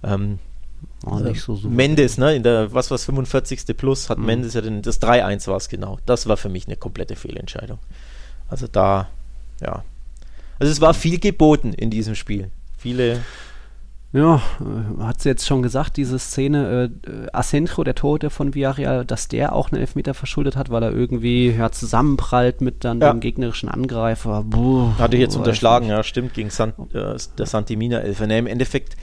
[0.02, 0.40] Ähm,
[1.06, 1.74] Oh, nicht so super.
[1.74, 3.78] Mendes, ne, in der, was war 45.
[3.78, 4.26] plus, hat mhm.
[4.26, 6.00] Mendes ja den, das 3-1 war es genau.
[6.06, 7.80] Das war für mich eine komplette Fehlentscheidung.
[8.48, 9.10] Also da,
[9.62, 9.84] ja.
[10.60, 12.52] Also es war viel geboten in diesem Spiel.
[12.78, 13.22] Viele
[14.14, 19.06] ja, äh, hat sie jetzt schon gesagt, diese Szene, äh, Asenjo, der Torhüter von Villarreal,
[19.06, 23.12] dass der auch einen Elfmeter verschuldet hat, weil er irgendwie ja, zusammenprallt mit dann ja.
[23.12, 24.44] dem gegnerischen Angreifer.
[24.44, 28.28] Buh, Hatte ich jetzt unterschlagen, ja, stimmt, gegen San, äh, der Santimina Elfer.
[28.28, 28.96] Ne, im Endeffekt,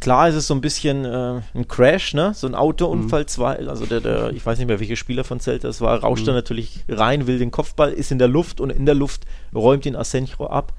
[0.00, 2.32] klar ist es so ein bisschen äh, ein Crash, ne?
[2.32, 3.28] So ein Autounfall, mhm.
[3.28, 6.22] zwei, also der, der, ich weiß nicht mehr, welcher Spieler von Celta es war, rauscht
[6.22, 6.26] mhm.
[6.26, 9.84] da natürlich rein, will den Kopfball, ist in der Luft und in der Luft räumt
[9.84, 10.74] ihn Asenjo ab.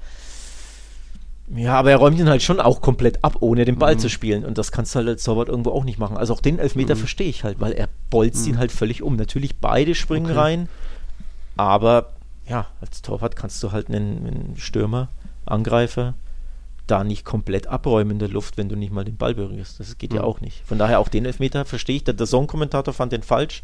[1.54, 3.98] Ja, aber er räumt ihn halt schon auch komplett ab, ohne den Ball mhm.
[3.98, 4.44] zu spielen.
[4.44, 6.16] Und das kannst du halt als Torwart irgendwo auch nicht machen.
[6.16, 7.00] Also auch den Elfmeter mhm.
[7.00, 8.54] verstehe ich halt, weil er bolzt mhm.
[8.54, 9.16] ihn halt völlig um.
[9.16, 10.38] Natürlich beide springen okay.
[10.38, 10.68] rein,
[11.56, 12.12] aber
[12.46, 15.08] ja, als Torwart kannst du halt einen, einen Stürmer,
[15.44, 16.14] Angreifer,
[16.86, 19.80] da nicht komplett abräumen in der Luft, wenn du nicht mal den Ball berührst.
[19.80, 20.26] Das geht ja mhm.
[20.26, 20.62] auch nicht.
[20.66, 22.04] Von daher auch den Elfmeter verstehe ich.
[22.04, 23.62] Der, der Song-Kommentator fand den falsch.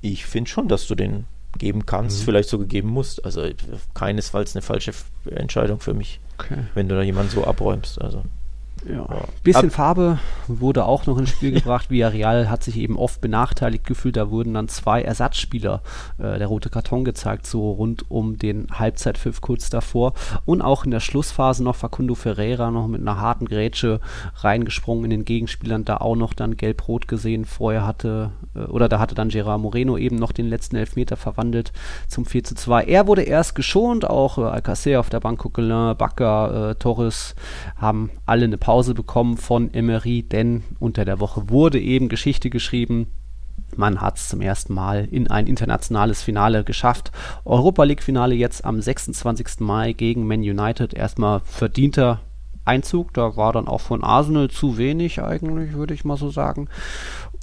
[0.00, 1.26] Ich finde schon, dass du den
[1.58, 2.24] geben kannst, mhm.
[2.24, 3.24] vielleicht sogar geben musst.
[3.24, 3.46] Also
[3.94, 4.92] keinesfalls eine falsche
[5.30, 6.58] Entscheidung für mich, okay.
[6.74, 8.00] wenn du da jemanden so abräumst.
[8.00, 8.22] Also
[8.88, 8.94] ja.
[8.94, 9.24] ja.
[9.42, 10.18] Bisschen Ab Farbe
[10.48, 11.90] wurde auch noch ins Spiel gebracht.
[11.90, 14.16] Villarreal hat sich eben oft benachteiligt gefühlt.
[14.16, 15.82] Da wurden dann zwei Ersatzspieler
[16.18, 20.14] äh, der rote Karton gezeigt, so rund um den Halbzeitpfiff kurz davor.
[20.44, 24.00] Und auch in der Schlussphase noch Facundo Ferreira noch mit einer harten Grätsche
[24.36, 27.44] reingesprungen in den Gegenspielern, da auch noch dann gelb-rot gesehen.
[27.44, 31.72] Vorher hatte, äh, oder da hatte dann Gerard Moreno eben noch den letzten Elfmeter verwandelt
[32.08, 32.84] zum 4 zu 2.
[32.84, 37.34] Er wurde erst geschont, auch äh, Alcacer auf der Bank, Coquelin, Bakker, äh, Torres
[37.76, 42.50] haben alle eine Pause Pause bekommen von Emery, denn unter der Woche wurde eben Geschichte
[42.50, 43.06] geschrieben.
[43.76, 47.12] Man hat es zum ersten Mal in ein internationales Finale geschafft.
[47.44, 49.60] Europa League Finale jetzt am 26.
[49.60, 50.92] Mai gegen Man United.
[50.92, 52.20] Erstmal verdienter
[52.64, 53.14] Einzug.
[53.14, 56.68] Da war dann auch von Arsenal zu wenig eigentlich, würde ich mal so sagen.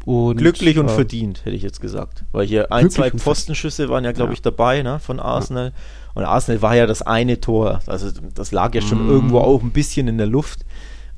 [0.04, 2.26] Und, glücklich und äh, verdient, hätte ich jetzt gesagt.
[2.34, 4.34] Weil hier ein, zwei Pfostenschüsse waren ja, glaube ja.
[4.34, 5.68] ich, dabei ne, von Arsenal.
[5.68, 5.72] Ja.
[6.14, 7.80] Und Arsenal war ja das eine Tor.
[7.86, 9.10] Also das lag ja schon mm.
[9.10, 10.66] irgendwo auch ein bisschen in der Luft.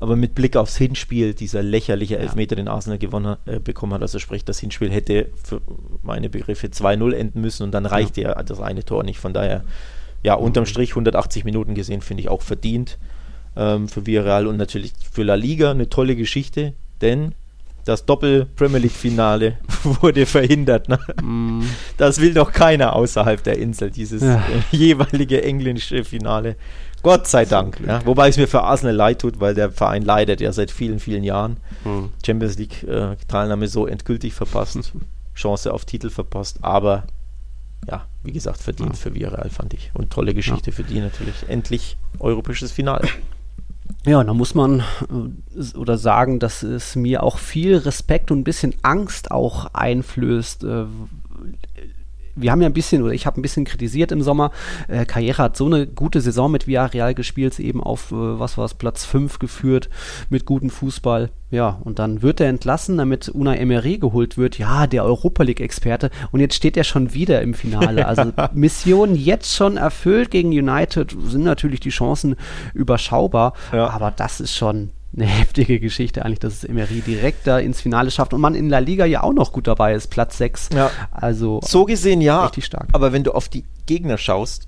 [0.04, 2.62] Aber mit Blick aufs Hinspiel, dieser lächerliche Elfmeter, ja.
[2.62, 5.62] den Arsenal gewonnen, äh, bekommen hat, also sprich, das Hinspiel hätte für
[6.02, 8.36] meine Begriffe 2-0 enden müssen und dann reichte ja.
[8.36, 9.18] ja das eine Tor nicht.
[9.18, 9.64] Von daher,
[10.22, 12.98] ja, unterm Strich 180 Minuten gesehen, finde ich auch verdient
[13.56, 17.32] ähm, für Villarreal und natürlich für La Liga eine tolle Geschichte, denn
[17.86, 20.90] das Doppel-Premier League-Finale wurde verhindert.
[20.90, 20.98] Ne?
[21.22, 21.62] Mm.
[21.96, 24.36] Das will doch keiner außerhalb der Insel, dieses ja.
[24.36, 26.56] äh, jeweilige englische Finale.
[27.04, 27.80] Gott sei Dank.
[27.86, 28.04] Ja.
[28.04, 31.22] Wobei es mir für Arsenal leid tut, weil der Verein leidet ja seit vielen, vielen
[31.22, 31.58] Jahren.
[31.84, 32.10] Hm.
[32.24, 34.92] Champions League-Teilnahme äh, so endgültig verpasst,
[35.36, 37.04] Chance auf Titel verpasst, aber
[37.86, 38.96] ja, wie gesagt, verdient ja.
[38.96, 39.90] für Villarreal, fand ich.
[39.94, 40.76] Und tolle Geschichte ja.
[40.76, 41.34] für die natürlich.
[41.48, 43.06] Endlich europäisches Finale.
[44.06, 48.44] Ja, da muss man äh, oder sagen, dass es mir auch viel Respekt und ein
[48.44, 50.84] bisschen Angst auch einflößt, äh,
[52.36, 54.50] wir haben ja ein bisschen, oder ich habe ein bisschen kritisiert im Sommer,
[54.88, 58.64] äh, Karriere hat so eine gute Saison mit Villarreal gespielt, eben auf, äh, was war
[58.64, 59.88] es, Platz 5 geführt
[60.30, 61.30] mit gutem Fußball.
[61.50, 64.58] Ja, und dann wird er entlassen, damit Una Emery geholt wird.
[64.58, 66.10] Ja, der Europa League-Experte.
[66.32, 68.06] Und jetzt steht er schon wieder im Finale.
[68.08, 72.34] Also Mission jetzt schon erfüllt gegen United sind natürlich die Chancen
[72.72, 73.52] überschaubar.
[73.72, 73.88] Ja.
[73.90, 78.10] Aber das ist schon eine heftige Geschichte eigentlich, dass es Emery direkt da ins Finale
[78.10, 80.70] schafft und man in La Liga ja auch noch gut dabei ist, Platz 6.
[80.74, 80.90] Ja.
[81.12, 82.88] Also so gesehen ja, richtig stark.
[82.92, 84.66] Aber wenn du auf die Gegner schaust,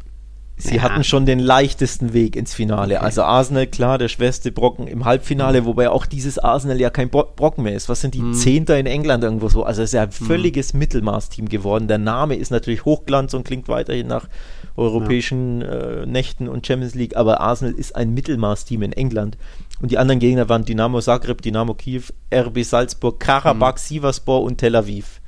[0.58, 0.82] sie Ja.
[0.82, 2.94] hatten schon den leichtesten Weg ins Finale.
[2.96, 3.04] Okay.
[3.04, 7.32] Also Arsenal, klar, der schwerste Brocken im Halbfinale, wobei auch dieses Arsenal ja kein Bro
[7.36, 7.88] Brocken mehr ist.
[7.88, 8.32] Was sind die Mhm.
[8.34, 9.64] Zehnter in England irgendwo so?
[9.64, 11.88] Also es ist ja ein völliges Mittelmaßteam geworden.
[11.88, 14.28] Der Name ist natürlich Hochglanz und klingt weiterhin nach
[14.76, 19.36] europäischen äh, Nächten und Champions League, aber Arsenal ist ein Mittelmaßteam in England.
[19.80, 22.02] Und die anderen Gegner waren Dynamo Zagreb, Dynamo Kiew,
[22.34, 25.20] RB Salzburg, Karabakh, Sivasspor und Tel Aviv.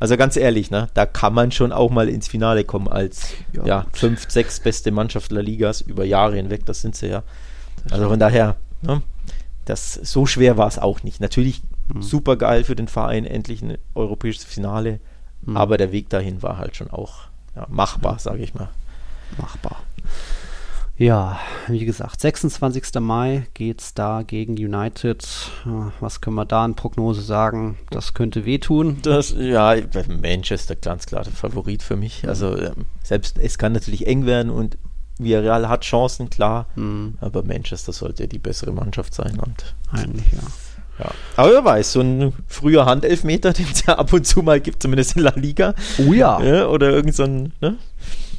[0.00, 3.64] Also ganz ehrlich, ne, da kann man schon auch mal ins Finale kommen als Ja.
[3.64, 7.22] ja, fünf, sechs beste Mannschaft der Ligas über Jahre hinweg, das sind sie ja.
[7.90, 9.02] Also von daher, ne,
[9.64, 11.20] das, so schwer war es auch nicht.
[11.20, 11.62] Natürlich
[12.00, 15.00] super geil für den Verein, endlich ein europäisches Finale,
[15.46, 15.56] Mhm.
[15.58, 18.68] aber der Weg dahin war halt schon auch ja, machbar, sage ich mal.
[19.38, 19.76] machbar.
[20.96, 23.00] Ja, wie gesagt, 26.
[23.00, 25.26] Mai geht's da gegen United.
[25.98, 27.78] Was können wir da in Prognose sagen?
[27.90, 28.98] Das könnte wehtun.
[29.02, 29.74] Das, ja,
[30.22, 32.28] Manchester ganz klar der Favorit für mich.
[32.28, 34.78] Also ähm, selbst es kann natürlich eng werden und
[35.18, 40.40] Villarreal hat Chancen, klar, Hm, aber Manchester sollte die bessere Mannschaft sein und eigentlich, ja.
[40.98, 41.10] Ja.
[41.36, 44.82] Aber wer weiß, so ein früher Handelfmeter, den es ja ab und zu mal gibt,
[44.82, 45.74] zumindest in La Liga.
[45.98, 46.40] Oh ja.
[46.40, 47.78] Ja, oder irgend so ein, ne?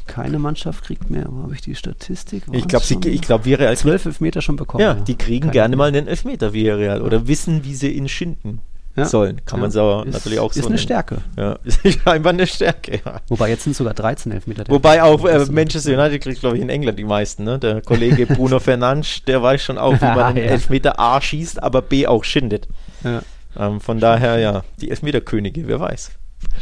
[0.08, 1.26] Keine Mannschaft kriegt mehr.
[1.30, 2.43] Wo habe ich die Statistik?
[2.47, 4.82] Ich Waren's glaube, schon ich glaube, Villarreal, zwölf Elfmeter schon bekommen.
[4.84, 8.62] ja, die kriegen Keine gerne mal einen Elfmeter, Villarreal, oder wissen, wie sie ihn schinden
[8.95, 9.06] Ja.
[9.06, 9.41] sollen.
[9.45, 9.74] Kann man Ja.
[9.74, 10.84] so Ist- natürlich auch so Ist eine nennen.
[10.84, 11.18] Stärke.
[11.38, 13.20] Ja, ist einfach eine Stärke, ja.
[13.30, 14.64] Wobei jetzt sind es sogar 13 Elfmeter.
[14.70, 17.43] Wobei auch äh, Manchester United kriegt, glaube ich, in England die meisten.
[17.43, 17.58] Ne?
[17.60, 20.43] Der Kollege Bruno Fernandes, der weiß schon auch, wie man einen Ja.
[20.43, 22.68] Elfmeter A schießt, aber B auch schindet.
[23.03, 23.22] Ja.
[23.58, 26.12] Ähm, von daher, ja, die Elfmeterkönige, wer weiß.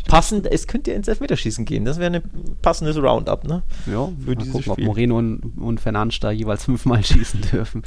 [0.07, 1.85] Passend, es könnte ja ins Elfmeterschießen gehen.
[1.85, 2.23] Das wäre ein
[2.61, 3.63] passendes Roundup, ne?
[3.85, 4.85] Ja, Für mal dieses gucken, ob Spiel.
[4.85, 7.83] Moreno und, und Fernandes da jeweils fünfmal schießen dürfen.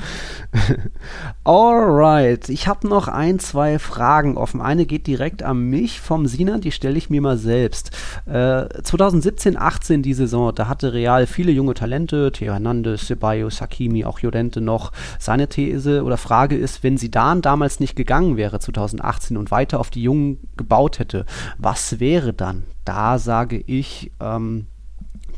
[1.44, 4.60] Alright, ich habe noch ein, zwei Fragen offen.
[4.60, 7.90] Eine geht direkt an mich vom Sinan, die stelle ich mir mal selbst.
[8.26, 14.04] Äh, 2017, 18 die Saison, da hatte Real viele junge Talente, Theo Hernandez, Ceballos, Hakimi,
[14.04, 14.92] auch Llorente noch.
[15.18, 19.90] Seine These oder Frage ist, wenn Zidane damals nicht gegangen wäre, 2018, und weiter auf
[19.90, 21.26] die Jungen gebaut hätte,
[21.58, 22.64] was wäre dann?
[22.84, 24.66] Da sage ich, ähm,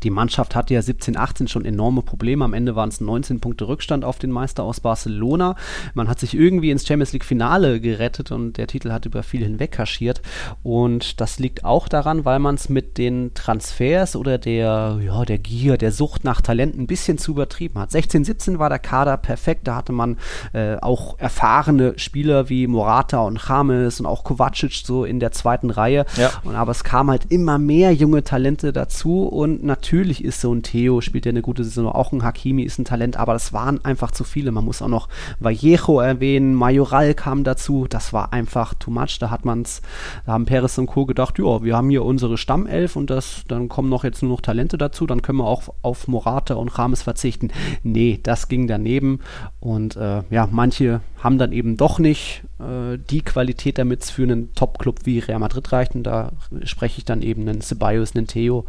[0.03, 2.45] die Mannschaft hatte ja 17, 18 schon enorme Probleme.
[2.45, 5.55] Am Ende waren es 19 Punkte Rückstand auf den Meister aus Barcelona.
[5.93, 9.43] Man hat sich irgendwie ins Champions League Finale gerettet und der Titel hat über viel
[9.43, 10.21] hinweg kaschiert.
[10.63, 15.37] Und das liegt auch daran, weil man es mit den Transfers oder der, ja, der
[15.37, 17.91] Gier, der Sucht nach Talenten ein bisschen zu übertrieben hat.
[17.91, 19.67] 16, 17 war der Kader perfekt.
[19.67, 20.17] Da hatte man
[20.53, 25.69] äh, auch erfahrene Spieler wie Morata und James und auch Kovacic so in der zweiten
[25.69, 26.05] Reihe.
[26.15, 26.31] Ja.
[26.43, 30.61] Und aber es kam halt immer mehr junge Talente dazu und natürlich ist so ein
[30.61, 33.83] Theo, spielt ja eine gute Saison, auch ein Hakimi ist ein Talent, aber das waren
[33.83, 34.51] einfach zu viele.
[34.51, 35.09] Man muss auch noch
[35.39, 39.17] Vallejo erwähnen, Majoral kam dazu, das war einfach too much.
[39.19, 39.81] Da hat man's,
[40.25, 41.05] da haben Perez und Co.
[41.05, 44.41] gedacht, ja, wir haben hier unsere Stammelf und das, dann kommen noch jetzt nur noch
[44.41, 47.49] Talente dazu, dann können wir auch auf Morata und Rames verzichten.
[47.81, 49.19] Nee, das ging daneben
[49.59, 54.23] und äh, ja, manche haben dann eben doch nicht äh, die Qualität, damit es für
[54.23, 55.95] einen Top-Club wie Real Madrid reicht.
[55.95, 56.31] Und da
[56.63, 58.65] spreche ich dann eben einen Ceballos, einen Theo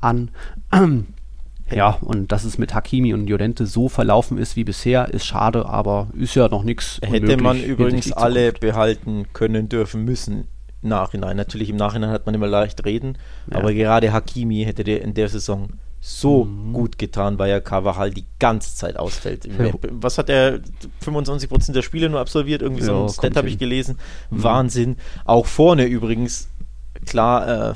[0.00, 0.30] an.
[1.72, 5.66] Ja, und dass es mit Hakimi und Llorente so verlaufen ist wie bisher, ist schade,
[5.66, 6.98] aber ist ja noch nichts.
[7.00, 10.48] Hätte man übrigens alle behalten können, dürfen, müssen.
[10.82, 11.36] Nachhinein.
[11.36, 13.18] Natürlich im Nachhinein hat man immer leicht reden,
[13.52, 13.58] Ja.
[13.58, 15.68] aber gerade Hakimi hätte der in der Saison
[16.00, 16.72] so Mhm.
[16.72, 19.44] gut getan, weil ja Carvajal die ganze Zeit ausfällt.
[19.44, 19.70] Ja.
[19.92, 20.58] Was hat er?
[21.04, 23.96] 25% der Spiele nur absolviert, irgendwie so Ja, ein kommt Stat habe ich gelesen.
[24.30, 24.42] Mhm.
[24.42, 24.96] Wahnsinn.
[25.24, 26.48] Auch vorne übrigens,
[27.06, 27.74] klar, äh,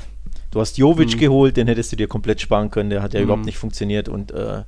[0.55, 1.19] du hast Jovic Mhm.
[1.19, 3.23] geholt, den hättest du dir komplett sparen können, der hat ja Mhm.
[3.25, 4.63] überhaupt nicht funktioniert und äh,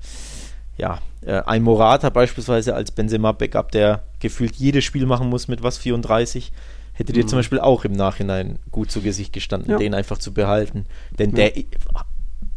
[0.77, 5.77] ja, äh, ein Morata beispielsweise als Benzema-Backup, der gefühlt jedes Spiel machen muss mit was
[5.77, 6.51] 34,
[6.93, 7.27] hätte dir Mhm.
[7.29, 9.77] zum Beispiel auch im Nachhinein gut zu Gesicht gestanden, Ja.
[9.77, 10.85] den einfach zu behalten.
[11.17, 11.35] Denn Ja.
[11.49, 11.53] der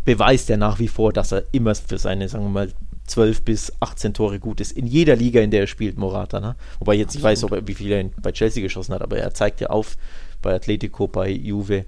[0.04, 2.68] beweist ja nach wie vor, dass er immer für seine, sagen wir mal,
[3.06, 4.72] 12 bis 18 Tore gut ist.
[4.72, 6.40] In jeder Liga, in der er spielt, Morata.
[6.40, 6.54] Ne?
[6.78, 9.18] Wobei ich jetzt nicht weiß, ob er, wie viel er bei Chelsea geschossen hat, aber
[9.18, 9.96] er zeigt ja auf
[10.42, 11.84] bei Atletico, bei Juve.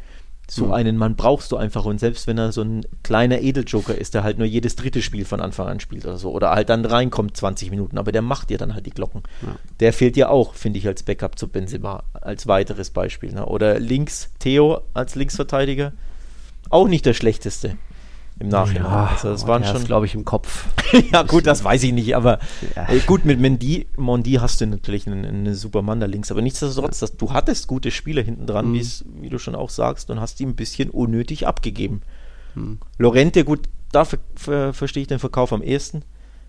[0.54, 0.72] So Mhm.
[0.72, 4.22] einen Mann brauchst du einfach und selbst wenn er so ein kleiner Edeljoker ist, der
[4.22, 7.34] halt nur jedes dritte Spiel von Anfang an spielt oder so oder halt dann reinkommt
[7.34, 9.22] 20 Minuten, aber der macht dir dann halt die Glocken.
[9.40, 9.56] Ja.
[9.80, 13.32] Der fehlt dir auch, finde ich, als Backup zu Benzema, als weiteres Beispiel.
[13.32, 13.46] Ne?
[13.46, 15.92] Oder links Theo als Linksverteidiger,
[16.68, 17.78] auch nicht der schlechteste
[18.38, 18.86] im Nachhinein.
[18.86, 20.66] also das waren schon, glaube ich, im Kopf.
[21.12, 22.38] ja gut, das weiß ich nicht, aber
[22.74, 22.88] Ja.
[22.88, 26.42] äh, gut, mit Mendy, Mondi hast du natürlich einen, einen super Mann da links, aber
[26.42, 28.80] nichtsdestotrotz, dass du hattest gute Spieler hinten dran, Mhm.
[29.20, 32.02] wie du schon auch sagst, und hast die ein bisschen unnötig abgegeben.
[32.54, 32.78] Mhm.
[32.98, 36.02] Lorente, gut, da ver ver verstehe ich den Verkauf am ehesten,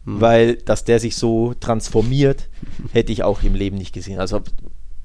[0.05, 0.21] Mhm.
[0.21, 2.49] weil, dass der sich so transformiert,
[2.93, 4.19] hätte ich auch im Leben nicht gesehen.
[4.19, 4.41] Also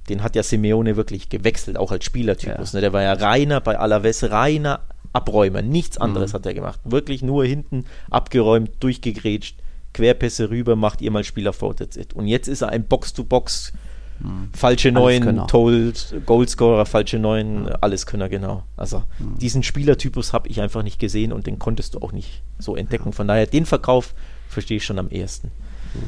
[0.08, 2.72] den hat ja Simeone wirklich gewechselt, auch als Spielertypus.
[2.72, 2.76] Ja.
[2.78, 2.80] Ne?
[2.80, 4.80] Der war ja reiner bei Alaves, reiner
[5.18, 6.34] Abräumer, nichts anderes mhm.
[6.36, 6.80] hat er gemacht.
[6.84, 9.56] Wirklich nur hinten abgeräumt, durchgegrätscht,
[9.92, 12.12] Querpässe rüber, macht ihr mal Spieler vor, that's it.
[12.14, 13.72] Und jetzt ist er ein Box-to-Box,
[14.20, 14.50] mhm.
[14.54, 17.70] falsche Neun, Told, Goalscorer, falsche Neun, mhm.
[17.80, 18.62] alles Könner, genau.
[18.76, 19.38] Also mhm.
[19.38, 23.12] diesen Spielertypus habe ich einfach nicht gesehen und den konntest du auch nicht so entdecken.
[23.12, 24.14] Von daher, den Verkauf
[24.48, 25.50] verstehe ich schon am ehesten.
[25.94, 26.00] Mhm.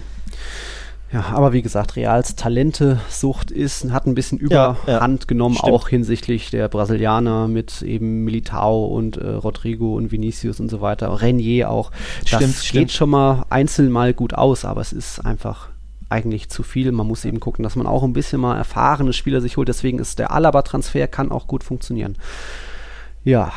[1.13, 5.17] Ja, aber wie gesagt, Reals Talentesucht ist, hat ein bisschen Überhand ja, ja.
[5.27, 5.73] genommen, Stimmt.
[5.73, 11.21] auch hinsichtlich der Brasilianer mit eben Militao und äh, Rodrigo und Vinicius und so weiter,
[11.21, 11.91] Renier auch.
[12.21, 12.93] Das Stimmt, geht Stimmt.
[12.93, 15.69] schon mal einzeln mal gut aus, aber es ist einfach
[16.11, 16.93] eigentlich zu viel.
[16.93, 19.69] Man muss eben gucken, dass man auch ein bisschen mal erfahrene Spieler sich holt.
[19.69, 22.17] Deswegen ist der Alaba-Transfer kann auch gut funktionieren.
[23.25, 23.53] Ja,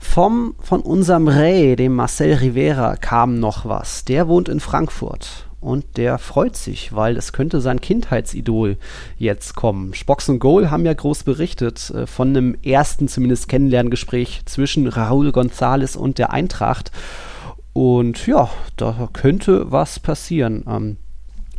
[0.00, 4.04] vom, von unserem Ray, dem Marcel Rivera, kam noch was.
[4.04, 8.78] Der wohnt in Frankfurt und der freut sich, weil es könnte sein Kindheitsidol
[9.18, 9.92] jetzt kommen.
[9.94, 15.30] Spox und Goal haben ja groß berichtet äh, von einem ersten zumindest Kennenlerngespräch zwischen Raúl
[15.30, 16.90] González und der Eintracht.
[17.72, 20.64] Und ja, da könnte was passieren.
[20.66, 20.96] Ähm,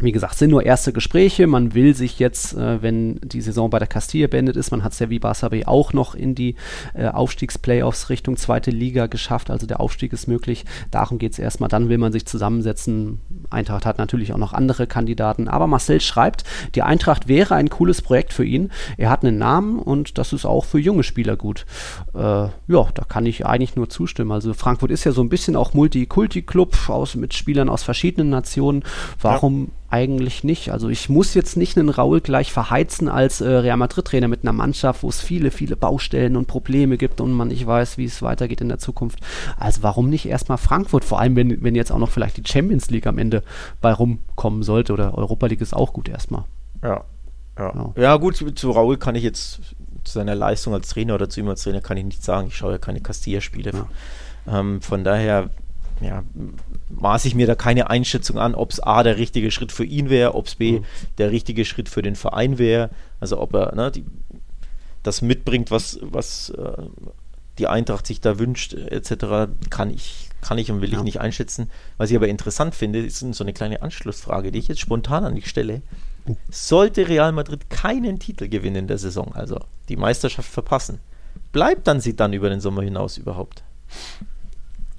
[0.02, 1.48] wie gesagt, sind nur erste Gespräche.
[1.48, 4.94] Man will sich jetzt, äh, wenn die Saison bei der Castilla beendet ist, man hat
[4.94, 6.56] es ja wie Barça B auch noch in die
[6.94, 9.52] äh, Aufstiegsplayoffs Richtung zweite Liga geschafft.
[9.52, 10.66] Also der Aufstieg ist möglich.
[10.90, 11.70] Darum geht es erstmal.
[11.70, 13.22] Dann will man sich zusammensetzen.
[13.50, 15.48] Eintracht hat natürlich auch noch andere Kandidaten.
[15.48, 16.44] Aber Marcel schreibt,
[16.76, 18.72] die Eintracht wäre ein cooles Projekt für ihn.
[18.98, 21.66] Er hat einen Namen und das ist auch für junge Spieler gut.
[22.14, 24.32] Äh, ja, da kann ich eigentlich nur zustimmen.
[24.32, 26.72] Also Frankfurt ist ja so ein bisschen auch Multikulti-Club
[27.16, 28.84] mit Spielern aus verschiedenen Nationen.
[29.20, 30.72] Warum ja eigentlich nicht.
[30.72, 34.54] Also ich muss jetzt nicht einen Raul gleich verheizen als äh, Real Madrid-Trainer mit einer
[34.54, 38.22] Mannschaft, wo es viele, viele Baustellen und Probleme gibt und man nicht weiß, wie es
[38.22, 39.20] weitergeht in der Zukunft.
[39.58, 41.04] Also warum nicht erstmal Frankfurt?
[41.04, 43.44] Vor allem, wenn, wenn jetzt auch noch vielleicht die Champions League am Ende
[43.82, 46.46] bei rumkommen sollte oder Europa League ist auch gut erstmal.
[46.82, 47.04] Ja.
[47.58, 47.74] Ja.
[47.76, 48.02] ja.
[48.02, 49.60] ja, gut, zu Raul kann ich jetzt
[50.04, 52.48] zu seiner Leistung als Trainer oder zu ihm als Trainer kann ich nicht sagen.
[52.48, 53.72] Ich schaue ja keine Castilla-Spiele.
[53.74, 54.60] Ja.
[54.60, 55.50] Ähm, von daher
[56.02, 56.24] ja,
[56.90, 60.10] maße ich mir da keine Einschätzung an, ob es A der richtige Schritt für ihn
[60.10, 60.86] wäre, ob es B mhm.
[61.18, 62.90] der richtige Schritt für den Verein wäre.
[63.20, 64.06] Also ob er ne, die,
[65.04, 66.84] das mitbringt, was, was äh,
[67.58, 70.98] die Eintracht sich da wünscht, etc., kann ich, kann ich und will ja.
[70.98, 71.70] ich nicht einschätzen.
[71.98, 75.36] Was ich aber interessant finde, ist so eine kleine Anschlussfrage, die ich jetzt spontan an
[75.36, 75.82] dich stelle.
[76.26, 76.36] Oh.
[76.50, 81.00] Sollte Real Madrid keinen Titel gewinnen in der Saison, also die Meisterschaft verpassen,
[81.52, 83.64] bleibt dann sie dann über den Sommer hinaus überhaupt?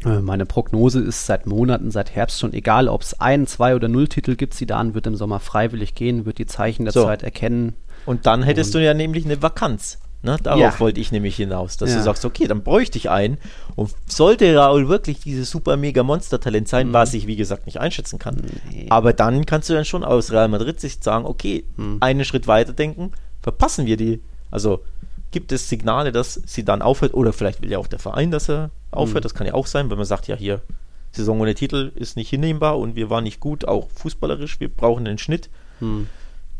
[0.04, 3.88] Äh, meine Prognose ist seit Monaten, seit Herbst schon, egal ob es ein, zwei oder
[3.88, 7.04] null Titel gibt, Sidan wird im Sommer freiwillig gehen, wird die Zeichen der so.
[7.04, 7.74] Zeit erkennen.
[8.06, 9.98] Und dann hättest und du ja nämlich eine Vakanz.
[10.24, 10.36] Ne?
[10.40, 10.80] Darauf ja.
[10.80, 11.96] wollte ich nämlich hinaus, dass ja.
[11.96, 13.38] du sagst, okay, dann bräuchte ich einen.
[13.74, 16.92] Und sollte Raul wirklich dieses super mega Monster-Talent sein, mhm.
[16.92, 18.36] was ich wie gesagt nicht einschätzen kann,
[18.70, 18.86] nee.
[18.88, 21.98] aber dann kannst du dann schon aus Real Madrid-Sicht sagen, okay, mhm.
[22.00, 23.10] einen Schritt weiter denken,
[23.42, 24.22] verpassen wir die.
[24.52, 24.84] Also
[25.32, 28.48] gibt es Signale, dass sie dann aufhört, oder vielleicht will ja auch der Verein, dass
[28.48, 29.26] er aufhört, mhm.
[29.26, 30.62] das kann ja auch sein, wenn man sagt, ja hier,
[31.10, 35.06] Saison ohne Titel ist nicht hinnehmbar und wir waren nicht gut, auch fußballerisch, wir brauchen
[35.06, 36.06] einen Schnitt, mhm.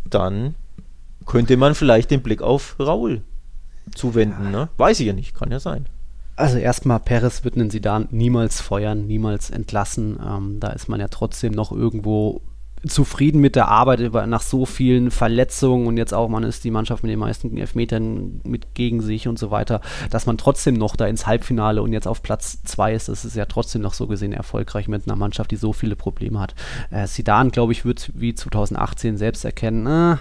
[0.08, 0.54] dann
[1.24, 3.22] könnte man vielleicht den Blick auf Raul
[3.94, 4.68] zuwenden, ne?
[4.76, 5.86] Weiß ich ja nicht, kann ja sein.
[6.34, 10.18] Also erstmal, Perez wird einen Sidan niemals feuern, niemals entlassen.
[10.24, 12.40] Ähm, da ist man ja trotzdem noch irgendwo
[12.86, 16.70] zufrieden mit der Arbeit über, nach so vielen Verletzungen und jetzt auch, man ist die
[16.70, 19.80] Mannschaft mit den meisten Elfmetern mit gegen sich und so weiter,
[20.10, 23.36] dass man trotzdem noch da ins Halbfinale und jetzt auf Platz zwei ist, das ist
[23.36, 26.54] ja trotzdem noch so gesehen erfolgreich mit einer Mannschaft, die so viele Probleme hat.
[26.90, 30.16] Äh, Sidan, glaube ich, wird wie 2018 selbst erkennen, äh,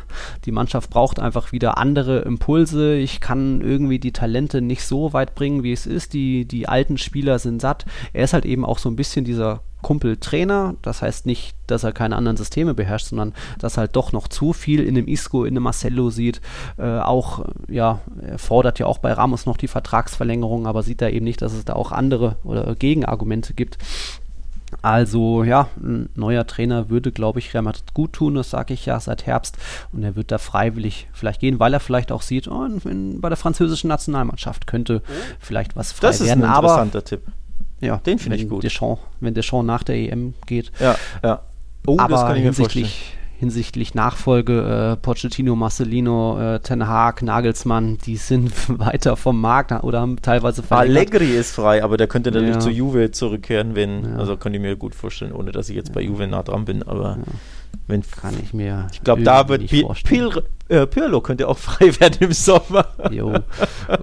[0.46, 2.96] die Mannschaft braucht einfach wieder andere Impulse.
[2.96, 6.14] Ich kann irgendwie die Talente nicht so weit bringen, wie es ist.
[6.14, 7.86] Die, die alten Spieler sind satt.
[8.14, 10.76] Er ist halt eben auch so ein bisschen dieser Kumpel Trainer.
[10.82, 14.28] Das heißt nicht, dass er keine anderen Systeme beherrscht, sondern dass er halt doch noch
[14.28, 16.42] zu viel in dem Isco, in dem Marcello sieht.
[16.78, 21.10] Äh, auch, ja, er fordert ja auch bei Ramos noch die Vertragsverlängerung, aber sieht da
[21.10, 23.78] eben nicht, dass es da auch andere oder Gegenargumente gibt.
[24.82, 28.86] Also ja, ein neuer Trainer würde, glaube ich, Real Madrid gut tun, das sage ich
[28.86, 29.58] ja seit Herbst.
[29.92, 33.22] Und er wird da freiwillig vielleicht gehen, weil er vielleicht auch sieht, oh, in, in,
[33.22, 35.12] bei der französischen Nationalmannschaft könnte oh.
[35.40, 36.42] vielleicht was frei das werden.
[36.42, 37.22] Das ist ein interessanter Tipp.
[37.82, 38.64] Ja, den finde ich gut.
[38.64, 40.72] Deschamps, wenn Deschamps nach der EM geht.
[40.80, 41.42] Ja, ja.
[41.88, 49.18] Oh, aber hinsichtlich, hinsichtlich Nachfolge, äh, Pochettino, Marcelino, äh, Ten Hag, Nagelsmann, die sind weiter
[49.18, 51.14] vom Markt oder haben teilweise verlängert.
[51.14, 52.60] Allegri ist frei, aber der könnte natürlich ja.
[52.60, 54.16] zu Juve zurückkehren, wenn, ja.
[54.18, 56.84] also kann ich mir gut vorstellen, ohne dass ich jetzt bei Juve nah dran bin,
[56.84, 57.34] aber ja.
[57.88, 58.88] Wenn, Kann ich mir.
[58.94, 60.30] Ich glaube, da wird Pil
[60.72, 62.88] äh, Pirlo könnte auch frei werden im Sommer.
[63.12, 63.34] Jo.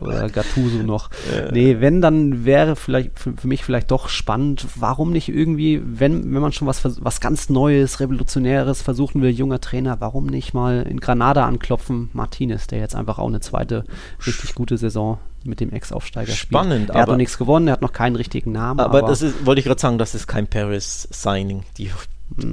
[0.01, 1.11] Oder Gattuso noch.
[1.35, 1.51] Ja.
[1.51, 6.35] Nee, wenn, dann wäre vielleicht für, für, mich vielleicht doch spannend, warum nicht irgendwie, wenn,
[6.35, 10.83] wenn man schon was, was ganz Neues, Revolutionäres versuchen will, junger Trainer, warum nicht mal
[10.83, 12.11] in Granada anklopfen?
[12.13, 13.85] Martinez, der jetzt einfach auch eine zweite
[14.27, 17.83] richtig gute Saison mit dem Ex-Aufsteiger Spannend, Er hat aber- noch nichts gewonnen, er hat
[17.83, 18.81] noch keinen richtigen Namen.
[18.81, 21.63] Aber, das ist, wollte ich gerade sagen, das ist kein Paris-Signing.
[21.79, 21.91] Die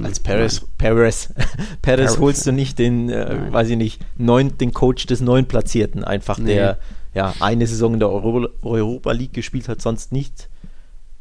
[0.02, 4.72] als Paris, Paris, Paris Paris, holst du nicht den, äh, weiß ich nicht, neun, den
[4.72, 6.54] Coach des neun Platzierten, einfach Nee.
[6.54, 6.78] der
[7.14, 10.48] ja eine Saison in der Euro, Europa League gespielt hat, sonst nicht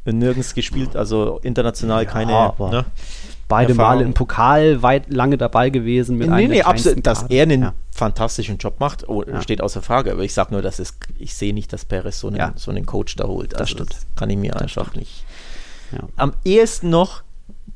[0.05, 2.33] äh, nirgends gespielt, also international Ja, keine.
[2.33, 2.85] aber Ne?
[3.47, 3.93] Beide Erfahrung.
[3.97, 6.17] Male im Pokal weit lange dabei gewesen.
[6.17, 7.73] Mit Nee, einem nee, absolut, dass er einen Ja.
[7.91, 9.39] fantastischen Job macht, oh, Ja.
[9.41, 10.11] steht außer Frage.
[10.11, 12.87] Aber ich sage nur, dass es, ich sehe nicht, dass Perez so einen, so einen
[12.87, 13.53] Coach da holt.
[13.55, 13.95] Also stimmt.
[14.15, 15.23] kann ich mir einfach nicht.
[15.91, 15.99] Ja.
[16.15, 17.21] Am ehesten noch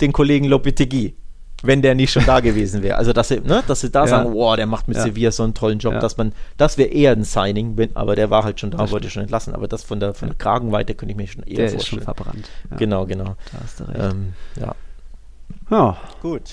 [0.01, 1.15] den Kollegen Lopetegui,
[1.63, 2.97] wenn der nicht schon da gewesen wäre.
[2.97, 4.07] Also, dass sie, ne, dass sie da Ja.
[4.07, 5.03] sagen, wow, der macht mit Ja.
[5.03, 5.99] Sevilla so einen tollen Job, Ja.
[5.99, 9.09] dass man, das wäre eher ein Signing, wenn, aber der war halt schon da, wollte
[9.09, 9.53] schon entlassen.
[9.53, 12.01] Aber das von der, von der Kragenweite könnte ich mir schon eher Der ist schon
[12.01, 12.25] vorstellen.
[12.35, 12.49] verbrannt.
[12.77, 13.35] Genau, genau.
[13.51, 13.99] Da hast du recht.
[13.99, 14.75] Ähm, ja,
[15.69, 16.51] Ja, gut.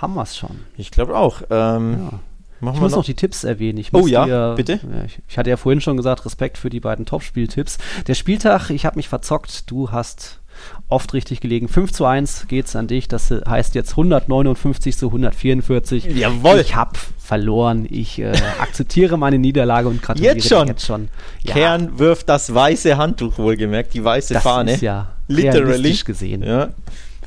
[0.00, 0.60] haben wir es schon.
[0.76, 1.42] Ich glaube auch.
[1.50, 2.18] Ähm, Ja.
[2.62, 2.98] Machen Ich muss noch.
[2.98, 3.78] noch die Tipps erwähnen.
[3.78, 4.72] Ich Oh ja, dir- bitte.
[4.94, 7.78] Ja, ich, ich hatte ja vorhin schon gesagt, Respekt für die beiden Topspieltipps.
[8.06, 9.70] Der Spieltag, ich habe mich verzockt.
[9.70, 10.39] Du hast
[10.88, 11.68] oft richtig gelegen.
[11.68, 13.08] 5 zu 1 geht's an dich.
[13.08, 16.04] Das heißt jetzt 159 zu 144.
[16.04, 16.60] Jawohl.
[16.60, 17.86] Ich habe verloren.
[17.88, 20.68] Ich äh, akzeptiere meine Niederlage und gratuliere Jetzt schon?
[20.68, 21.08] jetzt schon.
[21.42, 24.72] Ja, Kern wirft das weiße Handtuch wohlgemerkt, die weiße das Fahne.
[24.74, 25.96] ist ja Literally.
[26.04, 26.42] gesehen.
[26.42, 26.70] Ja.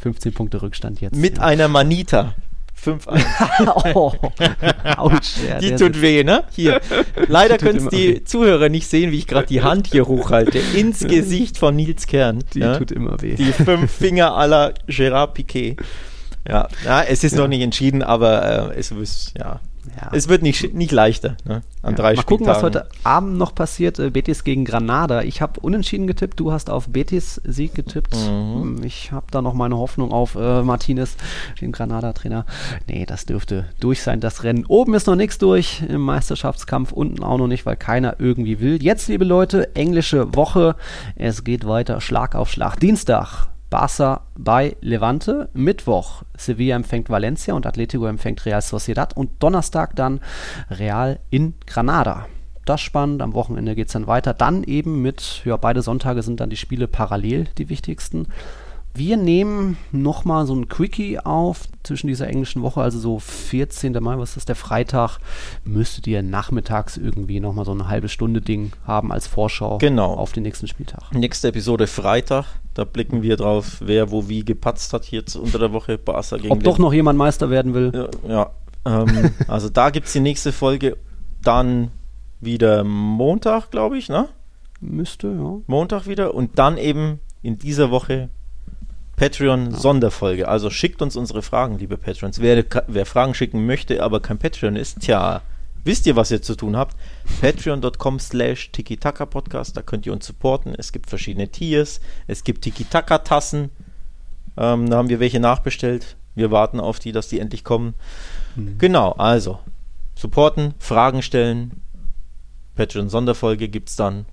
[0.02, 1.16] 15 Punkte Rückstand jetzt.
[1.16, 1.44] Mit ja.
[1.44, 2.36] einer Manita.
[2.86, 3.94] 5-1.
[3.96, 4.14] oh,
[4.98, 6.44] Autsch, ja, Die tut weh, ne?
[6.52, 6.82] Hier.
[7.28, 8.24] Leider können es die weh.
[8.24, 10.60] Zuhörer nicht sehen, wie ich gerade die Hand hier hochhalte.
[10.76, 12.44] Ins Gesicht von Nils Kern.
[12.54, 12.78] Die ja?
[12.78, 13.36] tut immer weh.
[13.36, 15.78] Die fünf Finger aller Gerard Piquet.
[16.48, 19.62] Ja, ja es ist noch nicht entschieden, aber äh, es, ist, ja.
[20.02, 20.10] Ja.
[20.14, 21.62] es wird nicht, nicht leichter ne?
[21.82, 24.00] an Ja, drei Mal gucken, was heute Abend noch passiert.
[24.00, 25.22] Äh, Betis gegen Granada.
[25.24, 26.40] Ich habe unentschieden getippt.
[26.40, 28.16] Du hast auf Betis Sieg getippt.
[28.16, 28.62] Mhm.
[28.62, 31.16] Hm, Ich habe da noch meine Hoffnung auf äh, Martinez,
[31.60, 32.46] den Granada-Trainer.
[32.88, 34.66] Nee, das dürfte durch sein, das Rennen.
[34.68, 36.92] Oben ist noch nichts durch im Meisterschaftskampf.
[36.92, 38.82] Unten auch noch nicht, weil keiner irgendwie will.
[38.82, 40.76] Jetzt, liebe Leute, englische Woche.
[41.16, 42.80] Es geht weiter Schlag auf Schlag.
[42.80, 43.48] Dienstag.
[43.74, 45.50] Barca bei Levante.
[45.54, 49.18] Mittwoch Sevilla empfängt Valencia und Atletico empfängt Real Sociedad.
[49.18, 50.20] Und Donnerstag dann
[50.70, 52.28] Real in Granada.
[52.66, 53.24] Das spannend.
[53.24, 54.36] Am Wochenende geht es dann weiter.
[54.36, 58.28] Dann eben mit, ja, beide Sonntage sind dann die Spiele parallel die wichtigsten.
[58.96, 63.94] Wir nehmen nochmal so ein Quickie auf zwischen dieser englischen Woche, also so 14.
[63.94, 65.18] Mai, was ist das, der Freitag,
[65.66, 70.14] müsstet ihr nachmittags irgendwie nochmal so eine halbe Stunde Ding haben als Vorschau Genau.
[70.14, 71.12] auf den nächsten Spieltag.
[71.12, 72.46] Nächste Episode Freitag.
[72.76, 75.98] Da blicken wir drauf, wer wo wie gepatzt hat jetzt unter der Woche.
[75.98, 78.52] Barca gegen Ob doch noch jemand Meister werden will, Ja,
[78.86, 80.98] ja ähm, also da gibt es die nächste Folge.
[81.44, 81.90] Dann
[82.42, 84.30] wieder Montag, glaube ich, ne?
[84.80, 85.58] müsste, ja.
[85.66, 86.36] Montag wieder.
[86.36, 88.30] Und dann eben in dieser Woche
[89.16, 90.48] Patreon-Sonderfolge.
[90.48, 92.40] Also schickt uns unsere Fragen, liebe Patrons.
[92.40, 95.42] Wer, wer Fragen schicken möchte, aber kein Patreon ist, tja,
[95.84, 96.98] wisst ihr, was ihr zu tun habt?
[97.42, 99.78] Patreon.com slash Tiki-Taka-Podcast.
[99.78, 100.74] Da könnt ihr uns supporten.
[100.78, 102.02] Es gibt verschiedene Tiers.
[102.28, 103.70] Es gibt Tiki-Taka-Tassen.
[104.58, 106.16] Ähm, da haben wir welche nachbestellt.
[106.36, 107.94] Wir warten auf die, dass die endlich kommen.
[108.78, 109.60] Genau, also
[110.16, 111.82] supporten, Fragen stellen.
[112.76, 114.26] Patreon-Sonderfolge gibt es dann.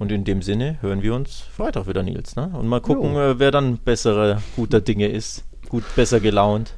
[0.00, 2.34] Und in dem Sinne hören wir uns Freitag wieder, Nils.
[2.34, 2.50] Ne?
[2.54, 3.20] Und mal gucken, Jo.
[3.20, 5.44] äh, wer dann bessere, guter Dinge ist.
[5.68, 6.72] Gut, besser gelaunt.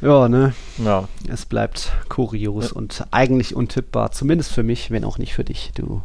[0.00, 0.54] Ja, ne?
[0.78, 5.72] Ja, Es bleibt kurios und eigentlich untippbar, zumindest für mich, wenn auch nicht für dich,
[5.74, 6.02] du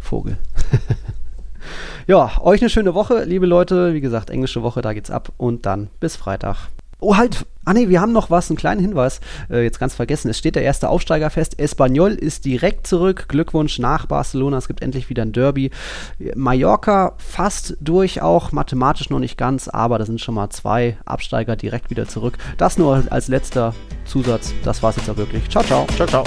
[0.00, 0.38] Vogel.
[2.08, 3.94] ja, euch eine schöne Woche, liebe Leute.
[3.94, 6.68] Wie gesagt, englische Woche, da geht's ab und dann bis Freitag.
[7.00, 7.46] Oh, halt!
[7.64, 9.20] Ah ne, wir haben noch was, einen kleinen Hinweis.
[9.50, 10.30] Äh, jetzt ganz vergessen.
[10.30, 11.58] Es steht der erste Aufsteiger fest.
[11.60, 13.26] Espanyol ist direkt zurück.
[13.28, 14.56] Glückwunsch nach Barcelona.
[14.56, 15.70] Es gibt endlich wieder ein Derby.
[16.34, 21.56] Mallorca fast durch, auch mathematisch noch nicht ganz, aber da sind schon mal zwei Absteiger
[21.56, 22.38] direkt wieder zurück.
[22.56, 23.74] Das nur als letzter
[24.06, 24.54] Zusatz.
[24.64, 25.48] Das war's jetzt auch wirklich.
[25.50, 25.86] Ciao, ciao.
[25.94, 26.24] ciao, ciao.